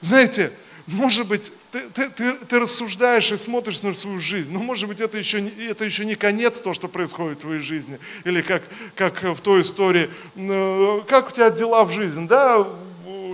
[0.00, 0.52] Знаете,
[0.86, 5.00] может быть, ты, ты, ты, ты рассуждаешь и смотришь на свою жизнь, но может быть,
[5.00, 7.98] это еще, это еще не конец, то, что происходит в твоей жизни.
[8.24, 8.62] Или как,
[8.94, 12.66] как в той истории, э, как у тебя дела в жизни, да,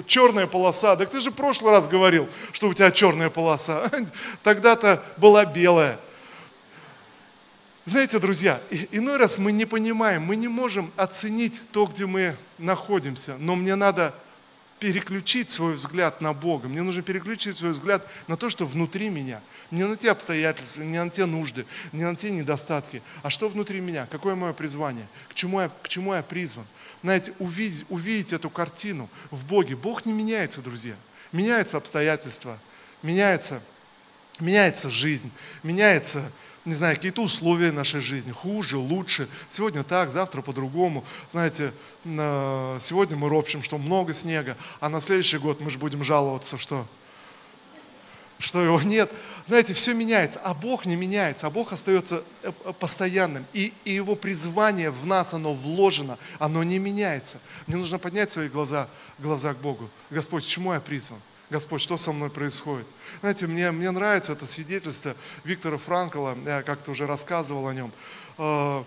[0.07, 0.97] черная полоса.
[0.97, 3.91] Так ты же в прошлый раз говорил, что у тебя черная полоса.
[4.43, 5.99] Тогда-то была белая.
[7.85, 8.61] Знаете, друзья,
[8.93, 13.75] иной раз мы не понимаем, мы не можем оценить то, где мы находимся, но мне
[13.75, 14.15] надо
[14.79, 16.69] переключить свой взгляд на Бога.
[16.69, 19.41] Мне нужно переключить свой взгляд на то, что внутри меня.
[19.73, 23.81] Не на те обстоятельства, не на те нужды, не на те недостатки, а что внутри
[23.81, 26.67] меня, какое мое призвание, к чему я, к чему я призван.
[27.03, 29.75] Знаете, увидеть, увидеть эту картину в Боге.
[29.75, 30.95] Бог не меняется, друзья.
[31.33, 32.61] Меняются обстоятельства,
[33.03, 33.61] меняется,
[34.39, 35.33] меняется жизнь,
[35.65, 36.31] меняется
[36.65, 39.29] не знаю, какие-то условия нашей жизни, хуже, лучше.
[39.49, 41.05] Сегодня так, завтра по-другому.
[41.31, 41.73] Знаете,
[42.05, 46.87] сегодня мы ропщим, что много снега, а на следующий год мы же будем жаловаться, что,
[48.39, 49.11] что его нет.
[49.45, 53.45] Знаете, все меняется, а Бог не меняется, а Бог остается э, э, постоянным.
[53.53, 57.41] И, и Его призвание в нас, оно вложено, оно не меняется.
[57.67, 59.91] Мне нужно поднять свои глаза, глаза к Богу.
[60.11, 61.19] Господь, чему я призван?
[61.53, 62.87] Господь, что со мной происходит?
[63.21, 67.93] Знаете, мне, мне нравится это свидетельство Виктора Франкла, я как-то уже рассказывал о нем.
[68.39, 68.83] Э,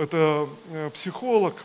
[0.00, 1.56] это э, психолог,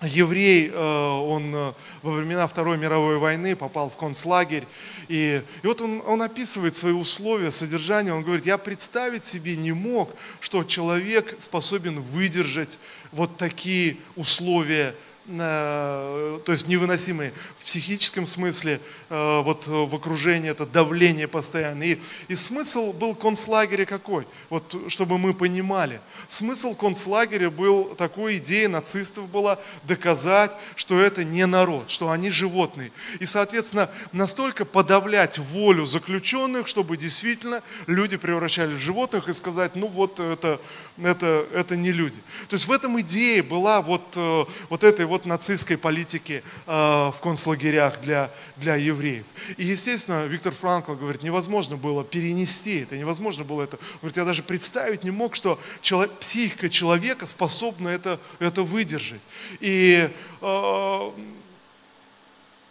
[0.00, 4.64] еврей, э, он во времена Второй мировой войны попал в концлагерь,
[5.08, 9.72] и, и вот он, он описывает свои условия, содержание, он говорит, я представить себе не
[9.72, 12.78] мог, что человек способен выдержать
[13.10, 14.94] вот такие условия
[15.36, 21.82] то есть невыносимые в психическом смысле, вот в окружении это давление постоянно.
[21.82, 24.26] И, и смысл был концлагеря какой?
[24.48, 26.00] Вот чтобы мы понимали.
[26.28, 32.90] Смысл концлагеря был, такой идея нацистов была доказать, что это не народ, что они животные.
[33.20, 39.88] И, соответственно, настолько подавлять волю заключенных, чтобы действительно люди превращались в животных и сказать, ну
[39.88, 40.58] вот это,
[40.96, 42.20] это, это не люди.
[42.48, 47.16] То есть в этом идее была вот, вот этой вот вот нацистской политики э, в
[47.20, 49.24] концлагерях для, для евреев.
[49.56, 53.76] И, естественно, Виктор Франкл говорит, невозможно было перенести это, невозможно было это.
[53.76, 59.20] Он говорит, я даже представить не мог, что человек, психика человека способна это, это выдержать.
[59.60, 60.08] И
[60.40, 61.10] э,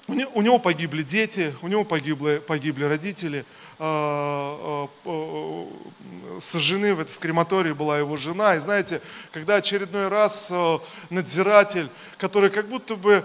[0.07, 3.45] у него погибли дети, у него погибли, погибли родители.
[3.77, 5.67] А, а,
[6.39, 8.55] сожжены в крематории была его жена.
[8.55, 13.23] И знаете, когда очередной раз а, надзиратель, который как будто бы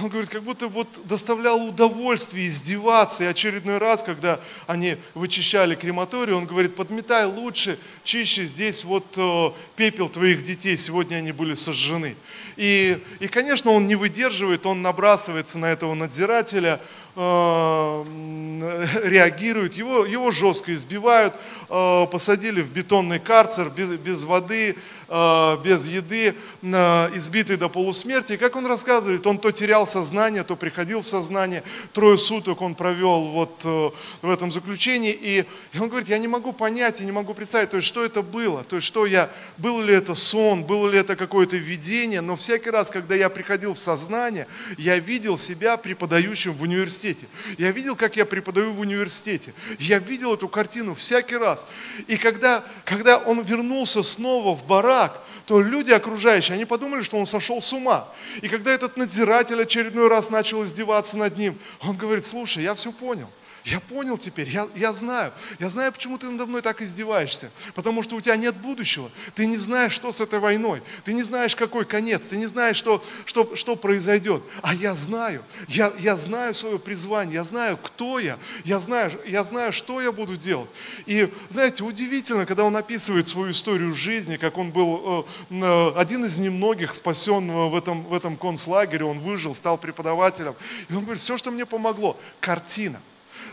[0.00, 3.24] он говорит, как будто вот доставлял удовольствие издеваться.
[3.24, 9.50] И очередной раз, когда они вычищали крематорий, он говорит, подметай лучше, чище здесь вот э,
[9.76, 12.16] пепел твоих детей, сегодня они были сожжены.
[12.56, 16.80] И, и, конечно, он не выдерживает, он набрасывается на этого надзирателя,
[17.20, 18.04] Э,
[19.02, 21.34] реагируют, его, его жестко избивают,
[21.68, 24.76] э, посадили в бетонный карцер без, без воды,
[25.08, 28.34] э, без еды, избитый до полусмерти.
[28.34, 31.64] И как он рассказывает, он то терял сознание, то приходил в сознание.
[31.92, 35.12] Трое суток он провел вот в этом заключении.
[35.12, 38.04] И, и он говорит, я не могу понять, я не могу представить, то есть что
[38.04, 42.20] это было, то есть что я, был ли это сон, было ли это какое-то видение,
[42.20, 47.28] но всякий раз, когда я приходил в сознание, я видел себя преподающим в университете университете.
[47.58, 49.52] Я видел, как я преподаю в университете.
[49.78, 51.66] Я видел эту картину всякий раз.
[52.06, 57.26] И когда, когда он вернулся снова в барак, то люди окружающие, они подумали, что он
[57.26, 58.08] сошел с ума.
[58.42, 62.92] И когда этот надзиратель очередной раз начал издеваться над ним, он говорит, слушай, я все
[62.92, 63.30] понял.
[63.68, 65.30] Я понял теперь, я, я знаю.
[65.58, 67.50] Я знаю, почему ты надо мной так издеваешься.
[67.74, 69.10] Потому что у тебя нет будущего.
[69.34, 70.82] Ты не знаешь, что с этой войной.
[71.04, 72.28] Ты не знаешь, какой конец.
[72.28, 74.42] Ты не знаешь, что, что, что произойдет.
[74.62, 75.44] А я знаю.
[75.68, 77.34] Я, я знаю свое призвание.
[77.34, 78.38] Я знаю, кто я.
[78.64, 80.70] Я знаю, я знаю, что я буду делать.
[81.04, 86.24] И, знаете, удивительно, когда он описывает свою историю жизни, как он был э, э, один
[86.24, 89.04] из немногих спасен в этом, в этом концлагере.
[89.04, 90.54] Он выжил, стал преподавателем.
[90.88, 93.02] И он говорит, все, что мне помогло, картина.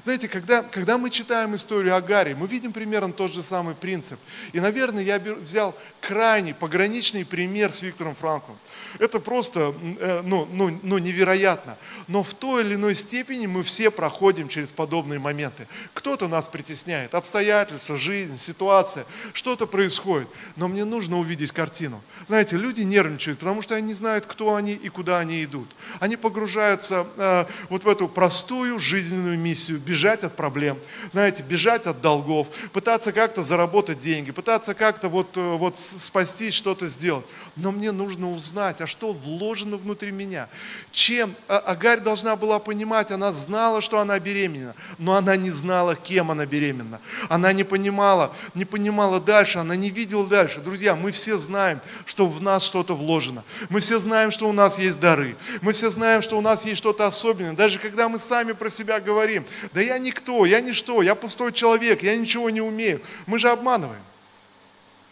[0.06, 4.20] Знаете, когда, когда мы читаем историю Агари, мы видим примерно тот же самый принцип.
[4.54, 8.60] И, наверное, я взял крайний, пограничный пример с Виктором Франклом.
[9.00, 11.76] Это просто э, ну, ну, ну, невероятно.
[12.08, 15.68] Но в той или иной степени мы все проходим через подобные моменты.
[15.96, 20.28] Кто-то нас притесняет, обстоятельства, жизнь, ситуация, что-то происходит.
[20.56, 22.00] Но мне нужно увидеть картину.
[22.28, 25.76] Знаете, люди нервничают, потому что они не знают, кто они и куда они идут.
[26.00, 30.78] Они погружаются э, вот в эту простую жизненную миссию бежать от проблем,
[31.10, 36.86] знаете, бежать от долгов, пытаться как-то заработать деньги, пытаться как-то вот, э, вот спасти, что-то
[36.86, 37.24] сделать.
[37.56, 40.50] Но мне нужно узнать, а что вложено внутри меня.
[40.92, 45.96] Чем а, Агарь должна была понимать, она знала, что она беременна, но она не знала,
[45.96, 47.00] кем она беременна.
[47.30, 50.60] Она не понимала, не понимала дальше, она не видела дальше.
[50.60, 53.46] Друзья, мы все знаем, что в нас что-то вложено.
[53.70, 55.38] Мы все знаем, что у нас есть дары.
[55.62, 57.54] Мы все знаем, что у нас есть что-то особенное.
[57.54, 59.46] Даже когда мы сами про себя говорим,
[59.76, 63.02] да я никто, я ничто, я пустой человек, я ничего не умею.
[63.26, 64.02] Мы же обманываем.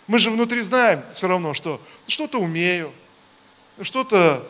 [0.08, 2.94] Мы же внутри знаем все равно, что что-то умею,
[3.82, 4.50] что-то...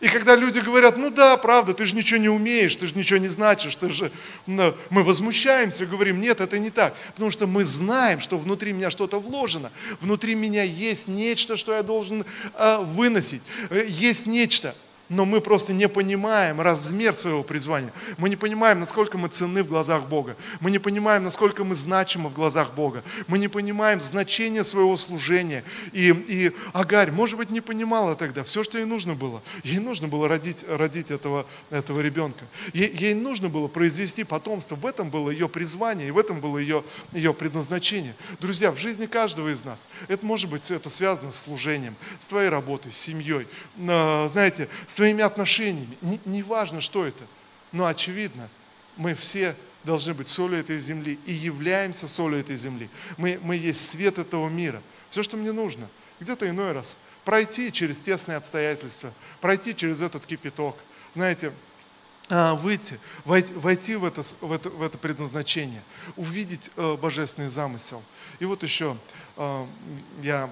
[0.00, 3.18] И когда люди говорят, ну да, правда, ты же ничего не умеешь, ты же ничего
[3.18, 4.10] не значишь, ты же...
[4.46, 6.96] Мы возмущаемся, говорим, нет, это не так.
[7.08, 9.72] Потому что мы знаем, что внутри меня что-то вложено.
[10.00, 13.42] Внутри меня есть нечто, что я должен э, выносить.
[13.88, 14.74] Есть нечто
[15.10, 17.92] но мы просто не понимаем размер своего призвания.
[18.16, 20.36] Мы не понимаем, насколько мы ценны в глазах Бога.
[20.60, 23.02] Мы не понимаем, насколько мы значимы в глазах Бога.
[23.26, 25.64] Мы не понимаем значение своего служения.
[25.92, 29.42] И, и Агарь, может быть, не понимала тогда все, что ей нужно было.
[29.64, 32.44] Ей нужно было родить, родить этого, этого ребенка.
[32.72, 34.76] Ей, ей нужно было произвести потомство.
[34.76, 38.14] В этом было ее призвание, и в этом было ее, ее предназначение.
[38.40, 42.48] Друзья, в жизни каждого из нас, это может быть это связано с служением, с твоей
[42.48, 43.48] работой, с семьей.
[43.76, 45.96] Знаете, с своими отношениями.
[46.02, 47.24] Не, не важно, что это,
[47.72, 48.50] но очевидно,
[48.98, 52.90] мы все должны быть солью этой земли и являемся солью этой земли.
[53.16, 54.82] Мы, мы есть свет этого мира.
[55.08, 55.88] Все, что мне нужно,
[56.20, 60.76] где-то иной раз пройти через тесные обстоятельства, пройти через этот кипяток,
[61.12, 61.54] знаете,
[62.28, 65.82] а, выйти, войти, войти в, это, в, это, в это предназначение,
[66.16, 68.02] увидеть э, божественный замысел.
[68.38, 68.98] И вот еще
[69.38, 69.66] э,
[70.22, 70.50] я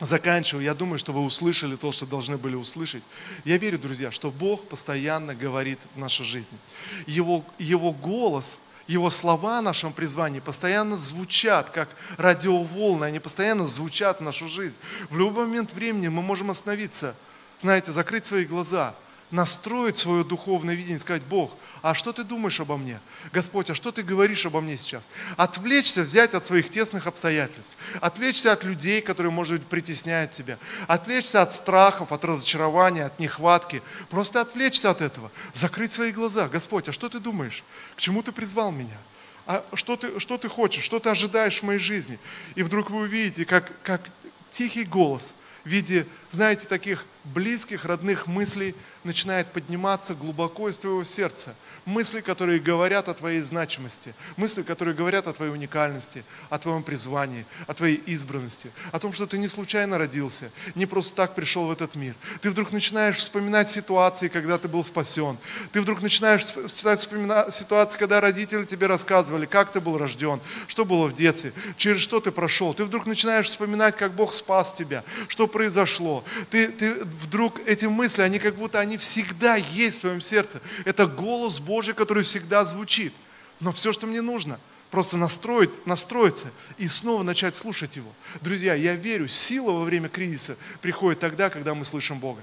[0.00, 3.02] заканчиваю, я думаю, что вы услышали то, что должны были услышать.
[3.44, 6.58] Я верю, друзья, что Бог постоянно говорит в нашей жизни.
[7.06, 14.20] Его, его голос, его слова о нашем призвании постоянно звучат, как радиоволны, они постоянно звучат
[14.20, 14.78] в нашу жизнь.
[15.10, 17.14] В любой момент времени мы можем остановиться,
[17.58, 18.94] знаете, закрыть свои глаза–
[19.30, 23.00] настроить свое духовное видение, сказать, Бог, а что ты думаешь обо мне?
[23.32, 25.08] Господь, а что ты говоришь обо мне сейчас?
[25.36, 31.42] Отвлечься, взять от своих тесных обстоятельств, отвлечься от людей, которые, может быть, притесняют тебя, отвлечься
[31.42, 36.48] от страхов, от разочарования, от нехватки, просто отвлечься от этого, закрыть свои глаза.
[36.48, 37.64] Господь, а что ты думаешь?
[37.96, 38.98] К чему ты призвал меня?
[39.46, 40.84] А что ты, что ты хочешь?
[40.84, 42.18] Что ты ожидаешь в моей жизни?
[42.54, 44.02] И вдруг вы увидите, как, как
[44.50, 45.34] тихий голос
[45.64, 51.54] в виде, знаете, таких близких, родных мыслей начинает подниматься глубоко из твоего сердца.
[51.90, 57.44] Мысли, которые говорят о твоей значимости, мысли, которые говорят о твоей уникальности, о твоем призвании,
[57.66, 61.72] о твоей избранности, о том, что ты не случайно родился, не просто так пришел в
[61.72, 62.14] этот мир.
[62.42, 65.36] Ты вдруг начинаешь вспоминать ситуации, когда ты был спасен.
[65.72, 71.08] Ты вдруг начинаешь вспоминать ситуации, когда родители тебе рассказывали, как ты был рожден, что было
[71.08, 72.72] в детстве, через что ты прошел.
[72.72, 76.22] Ты вдруг начинаешь вспоминать, как Бог спас тебя, что произошло.
[76.50, 80.60] Ты, ты вдруг эти мысли, они как будто они всегда есть в твоем сердце.
[80.84, 83.12] Это голос Божий, который всегда звучит.
[83.60, 84.58] Но все, что мне нужно,
[84.90, 88.12] просто настроить, настроиться и снова начать слушать Его.
[88.40, 92.42] Друзья, я верю, сила во время кризиса приходит тогда, когда мы слышим Бога.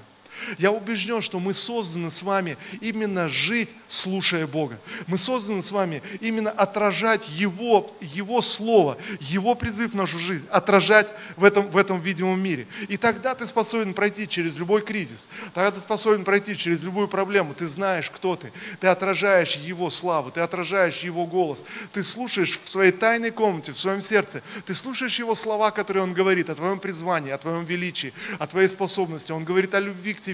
[0.58, 4.80] Я убежден, что мы созданы с вами именно жить, слушая Бога.
[5.08, 11.14] Мы созданы с вами именно отражать Его, Его Слово, Его призыв в нашу жизнь, отражать
[11.36, 12.68] в этом, в этом видимом мире.
[12.88, 17.54] И тогда ты способен пройти через любой кризис, тогда ты способен пройти через любую проблему.
[17.54, 18.52] Ты знаешь, кто ты.
[18.80, 21.66] Ты отражаешь Его славу, ты отражаешь Его голос.
[21.92, 24.42] Ты слушаешь в своей тайной комнате, в своем сердце.
[24.66, 28.68] Ты слушаешь Его слова, которые Он говорит о твоем призвании, о твоем величии, о твоей
[28.68, 29.32] способности.
[29.32, 30.27] Он говорит о любви к тебе.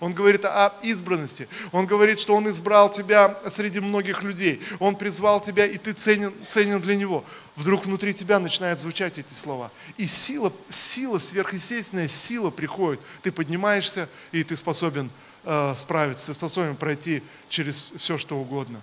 [0.00, 1.48] Он говорит о избранности.
[1.72, 4.60] Он говорит, что Он избрал тебя среди многих людей.
[4.78, 7.24] Он призвал тебя, и ты ценен, ценен для Него.
[7.56, 9.70] Вдруг внутри тебя начинают звучать эти слова.
[9.96, 13.00] И сила, сила, сверхъестественная сила приходит.
[13.22, 15.10] Ты поднимаешься, и ты способен
[15.44, 18.82] э, справиться, ты способен пройти через все, что угодно.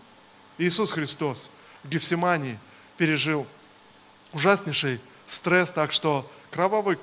[0.58, 1.52] Иисус Христос
[1.84, 2.60] в Гефсимании
[2.98, 3.46] пережил
[4.34, 6.98] ужаснейший стресс, так что кровавый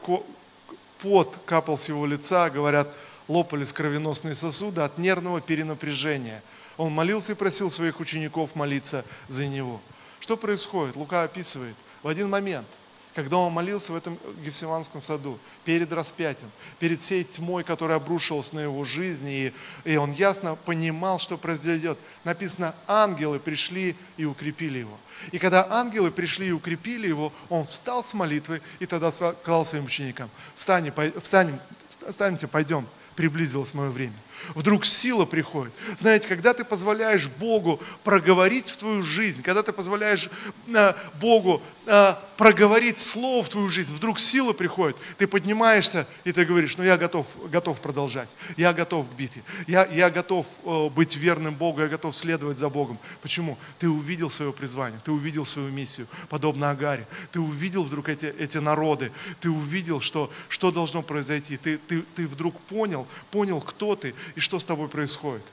[1.00, 2.94] пот капал с его лица, говорят,
[3.30, 6.42] лопались кровеносные сосуды от нервного перенапряжения.
[6.76, 9.80] Он молился и просил своих учеников молиться за него.
[10.18, 10.96] Что происходит?
[10.96, 11.76] Лука описывает.
[12.02, 12.66] В один момент,
[13.14, 16.50] когда он молился в этом Гефсиманском саду, перед распятием,
[16.80, 19.52] перед всей тьмой, которая обрушилась на его жизнь, и,
[19.84, 21.98] и он ясно понимал, что произойдет.
[22.24, 24.98] Написано, ангелы пришли и укрепили его.
[25.30, 29.84] И когда ангелы пришли и укрепили его, он встал с молитвы и тогда сказал своим
[29.84, 31.60] ученикам, встанем, встанем,
[32.08, 32.88] встаньте, пойдем,
[33.20, 34.14] приблизилось мое время.
[34.54, 35.74] Вдруг сила приходит.
[35.98, 40.30] Знаете, когда ты позволяешь Богу проговорить в твою жизнь, когда ты позволяешь
[40.68, 44.96] э, Богу э, проговорить слово в твою жизнь, вдруг сила приходит.
[45.18, 49.86] Ты поднимаешься и ты говоришь, ну я готов, готов продолжать, я готов к битве, я,
[49.86, 52.98] я готов э, быть верным Богу, я готов следовать за Богом.
[53.20, 53.58] Почему?
[53.78, 57.06] Ты увидел свое призвание, ты увидел свою миссию, подобно Агаре.
[57.32, 59.10] Ты увидел вдруг эти, эти народы,
[59.40, 61.56] ты увидел, что, что должно произойти.
[61.56, 65.44] Ты, ты, ты вдруг понял, понял, кто ты и что с тобой происходит.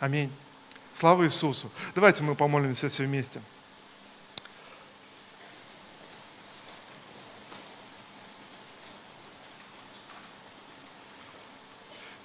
[0.00, 0.32] Аминь.
[0.92, 1.70] Слава Иисусу.
[1.94, 3.40] Давайте мы помолимся все вместе.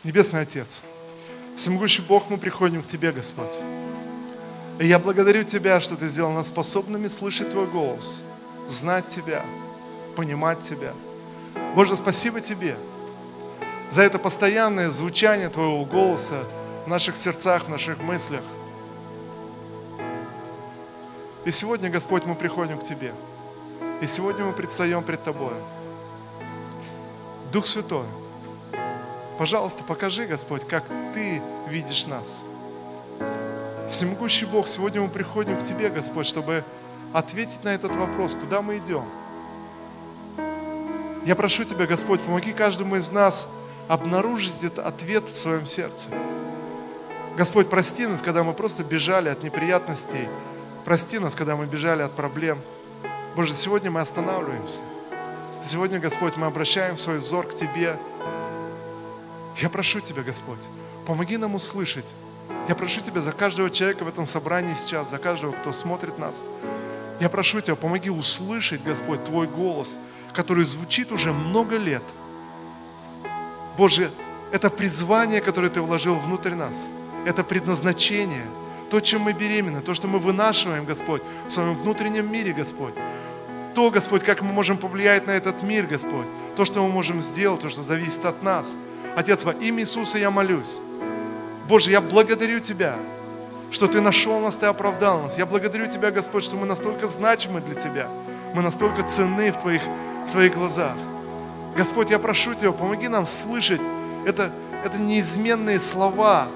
[0.06, 0.84] Небесный Отец,
[1.58, 3.60] всемогущий Бог, мы приходим к Тебе, Господь.
[4.80, 8.24] И я благодарю Тебя, что Ты сделал нас способными слышать Твой голос,
[8.66, 9.46] знать Тебя,
[10.16, 10.94] понимать Тебя.
[11.76, 12.78] Боже, спасибо Тебе
[13.90, 16.46] за это постоянное звучание Твоего голоса
[16.86, 18.44] в наших сердцах, в наших мыслях.
[21.44, 23.14] И сегодня, Господь, мы приходим к Тебе.
[24.00, 25.56] И сегодня мы предстаем пред Тобой.
[27.52, 28.06] Дух Святой,
[29.40, 30.84] пожалуйста, покажи, Господь, как
[31.14, 32.44] Ты видишь нас.
[33.90, 36.66] Всемогущий Бог, сегодня мы приходим к Тебе, Господь, чтобы
[37.14, 39.06] ответить на этот вопрос, куда мы идем.
[41.26, 43.50] Я прошу Тебя, Господь, помоги каждому из нас
[43.88, 46.10] обнаружить этот ответ в своем сердце.
[47.38, 50.28] Господь, прости нас, когда мы просто бежали от неприятностей.
[50.84, 52.60] Прости нас, когда мы бежали от проблем.
[53.38, 54.82] Боже, сегодня мы останавливаемся.
[55.62, 57.98] Сегодня, Господь, мы обращаем свой взор к Тебе.
[59.62, 60.68] Я прошу Тебя, Господь,
[61.06, 62.14] помоги нам услышать.
[62.68, 66.46] Я прошу Тебя за каждого человека в этом собрании сейчас, за каждого, кто смотрит нас.
[67.20, 69.98] Я прошу Тебя, помоги услышать, Господь, Твой голос,
[70.34, 72.04] который звучит уже много лет–
[73.80, 74.12] Боже,
[74.52, 76.90] это призвание, которое Ты вложил внутрь нас.
[77.26, 78.46] Это предназначение.
[78.90, 82.94] То, чем мы беременны, то, что мы вынашиваем, Господь, в своем внутреннем мире, Господь.
[83.74, 86.28] То, Господь, как мы можем повлиять на этот мир, Господь.
[86.58, 88.78] То, что мы можем сделать, то, что зависит от нас.
[89.16, 90.80] Отец, во имя Иисуса я молюсь.
[91.68, 92.96] Боже, я благодарю Тебя,
[93.72, 95.38] что Ты нашел нас, Ты оправдал нас.
[95.38, 98.08] Я благодарю Тебя, Господь, что мы настолько значимы для Тебя.
[98.54, 99.82] Мы настолько ценны в Твоих,
[100.28, 100.96] в твоих глазах.
[101.76, 103.82] Господь, я прошу Тебя, помоги нам слышать
[104.26, 104.52] это,
[104.84, 106.48] это неизменные слова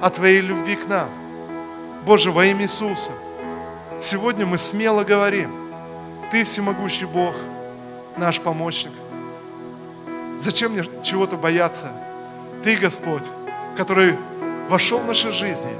[0.00, 1.08] о Твоей любви к нам.
[2.04, 3.12] Боже, во имя Иисуса,
[4.00, 5.50] сегодня мы смело говорим,
[6.30, 7.34] Ты всемогущий Бог,
[8.16, 8.92] наш помощник.
[10.38, 11.88] Зачем мне чего-то бояться?
[12.62, 13.24] Ты, Господь,
[13.76, 14.16] который
[14.68, 15.72] вошел в наши жизни,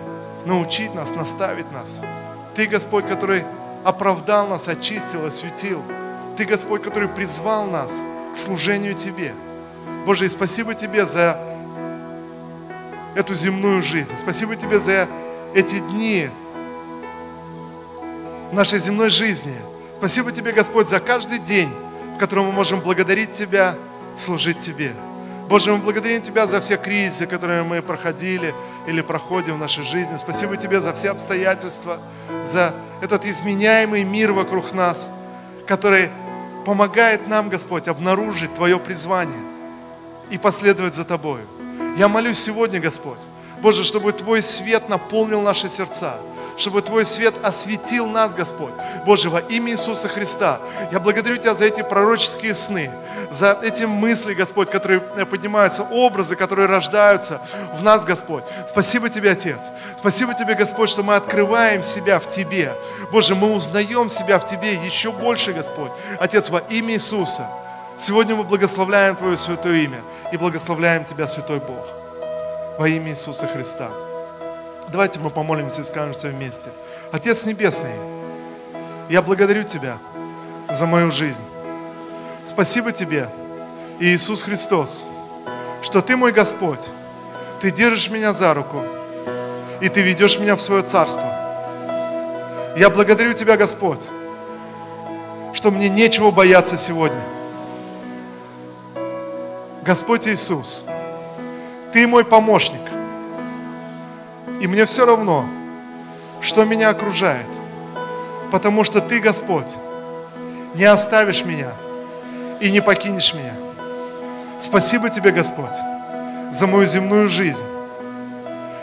[0.44, 2.00] научить нас, наставить нас.
[2.54, 3.44] Ты, Господь, который
[3.84, 5.82] оправдал нас, очистил, осветил.
[6.36, 8.02] Ты, Господь, который призвал нас
[8.32, 9.34] к служению Тебе.
[10.07, 11.38] Боже, и спасибо Тебе за
[13.14, 14.16] эту земную жизнь.
[14.16, 15.09] Спасибо Тебе за
[15.54, 16.30] эти дни
[18.52, 19.57] нашей земной жизни.
[19.96, 21.70] Спасибо Тебе, Господь, за каждый день,
[22.14, 23.76] в котором мы можем благодарить Тебя,
[24.16, 24.94] служить Тебе.
[25.48, 28.54] Боже, мы благодарим Тебя за все кризисы, которые мы проходили
[28.86, 30.16] или проходим в нашей жизни.
[30.16, 32.00] Спасибо Тебе за все обстоятельства,
[32.42, 35.10] за этот изменяемый мир вокруг нас,
[35.66, 36.10] который
[36.64, 39.40] помогает нам, Господь, обнаружить Твое призвание
[40.30, 41.46] и последовать за Тобою.
[41.96, 43.20] Я молюсь сегодня, Господь,
[43.62, 46.18] Боже, чтобы Твой свет наполнил наши сердца,
[46.57, 48.72] чтобы Твой свет осветил нас, Господь.
[49.04, 52.90] Боже, во имя Иисуса Христа, я благодарю Тебя за эти пророческие сны,
[53.30, 57.40] за эти мысли, Господь, которые поднимаются, образы, которые рождаются
[57.74, 58.44] в нас, Господь.
[58.66, 59.70] Спасибо Тебе, Отец.
[59.98, 62.74] Спасибо Тебе, Господь, что мы открываем себя в Тебе.
[63.12, 65.92] Боже, мы узнаем себя в Тебе еще больше, Господь.
[66.18, 67.46] Отец, во имя Иисуса.
[67.98, 71.86] Сегодня мы благословляем Твое святое имя и благословляем Тебя, Святой Бог,
[72.78, 74.05] во имя Иисуса Христа.
[74.89, 76.70] Давайте мы помолимся и скажем все вместе.
[77.12, 77.95] Отец Небесный,
[79.09, 79.99] я благодарю Тебя
[80.70, 81.45] за мою жизнь.
[82.45, 83.28] Спасибо Тебе,
[83.99, 85.07] Иисус Христос,
[85.82, 86.89] что Ты мой Господь,
[87.61, 88.82] Ты держишь меня за руку,
[89.80, 91.28] и Ты ведешь меня в свое царство.
[92.76, 94.09] Я благодарю Тебя, Господь,
[95.53, 97.22] что мне нечего бояться сегодня–
[99.87, 100.84] Господь Иисус,
[101.93, 102.86] Ты мой помощник.
[104.61, 105.46] И мне все равно,
[106.40, 107.48] что меня окружает,
[108.50, 109.74] потому что Ты, Господь,
[110.74, 111.72] не оставишь меня
[112.61, 113.54] и не покинешь меня.
[114.59, 115.76] Спасибо Тебе, Господь,
[116.50, 117.64] за мою земную жизнь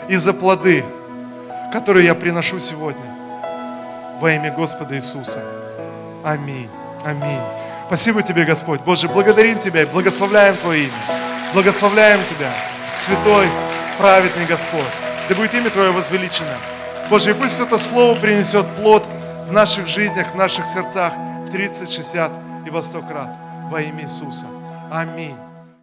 [0.08, 0.84] и за плоды,
[1.72, 3.14] которые я приношу сегодня.
[4.20, 5.42] Во имя Господа Иисуса.
[6.22, 6.70] Аминь.
[7.04, 7.42] Аминь.
[7.88, 8.80] Спасибо Тебе, Господь.
[8.80, 10.92] Боже, благодарим Тебя и благословляем Твое имя.
[11.52, 12.50] Благословляем Тебя,
[12.96, 13.46] святой,
[13.98, 15.03] праведный Господь.
[15.28, 16.56] Да будет имя Твое возвеличено.
[17.10, 19.06] Боже, и пусть это слово принесет плод
[19.46, 21.12] в наших жизнях, в наших сердцах
[21.46, 22.32] в 30, 60
[22.66, 23.36] и во 100 крат.
[23.70, 24.46] Во имя Иисуса.
[24.90, 25.36] Аминь.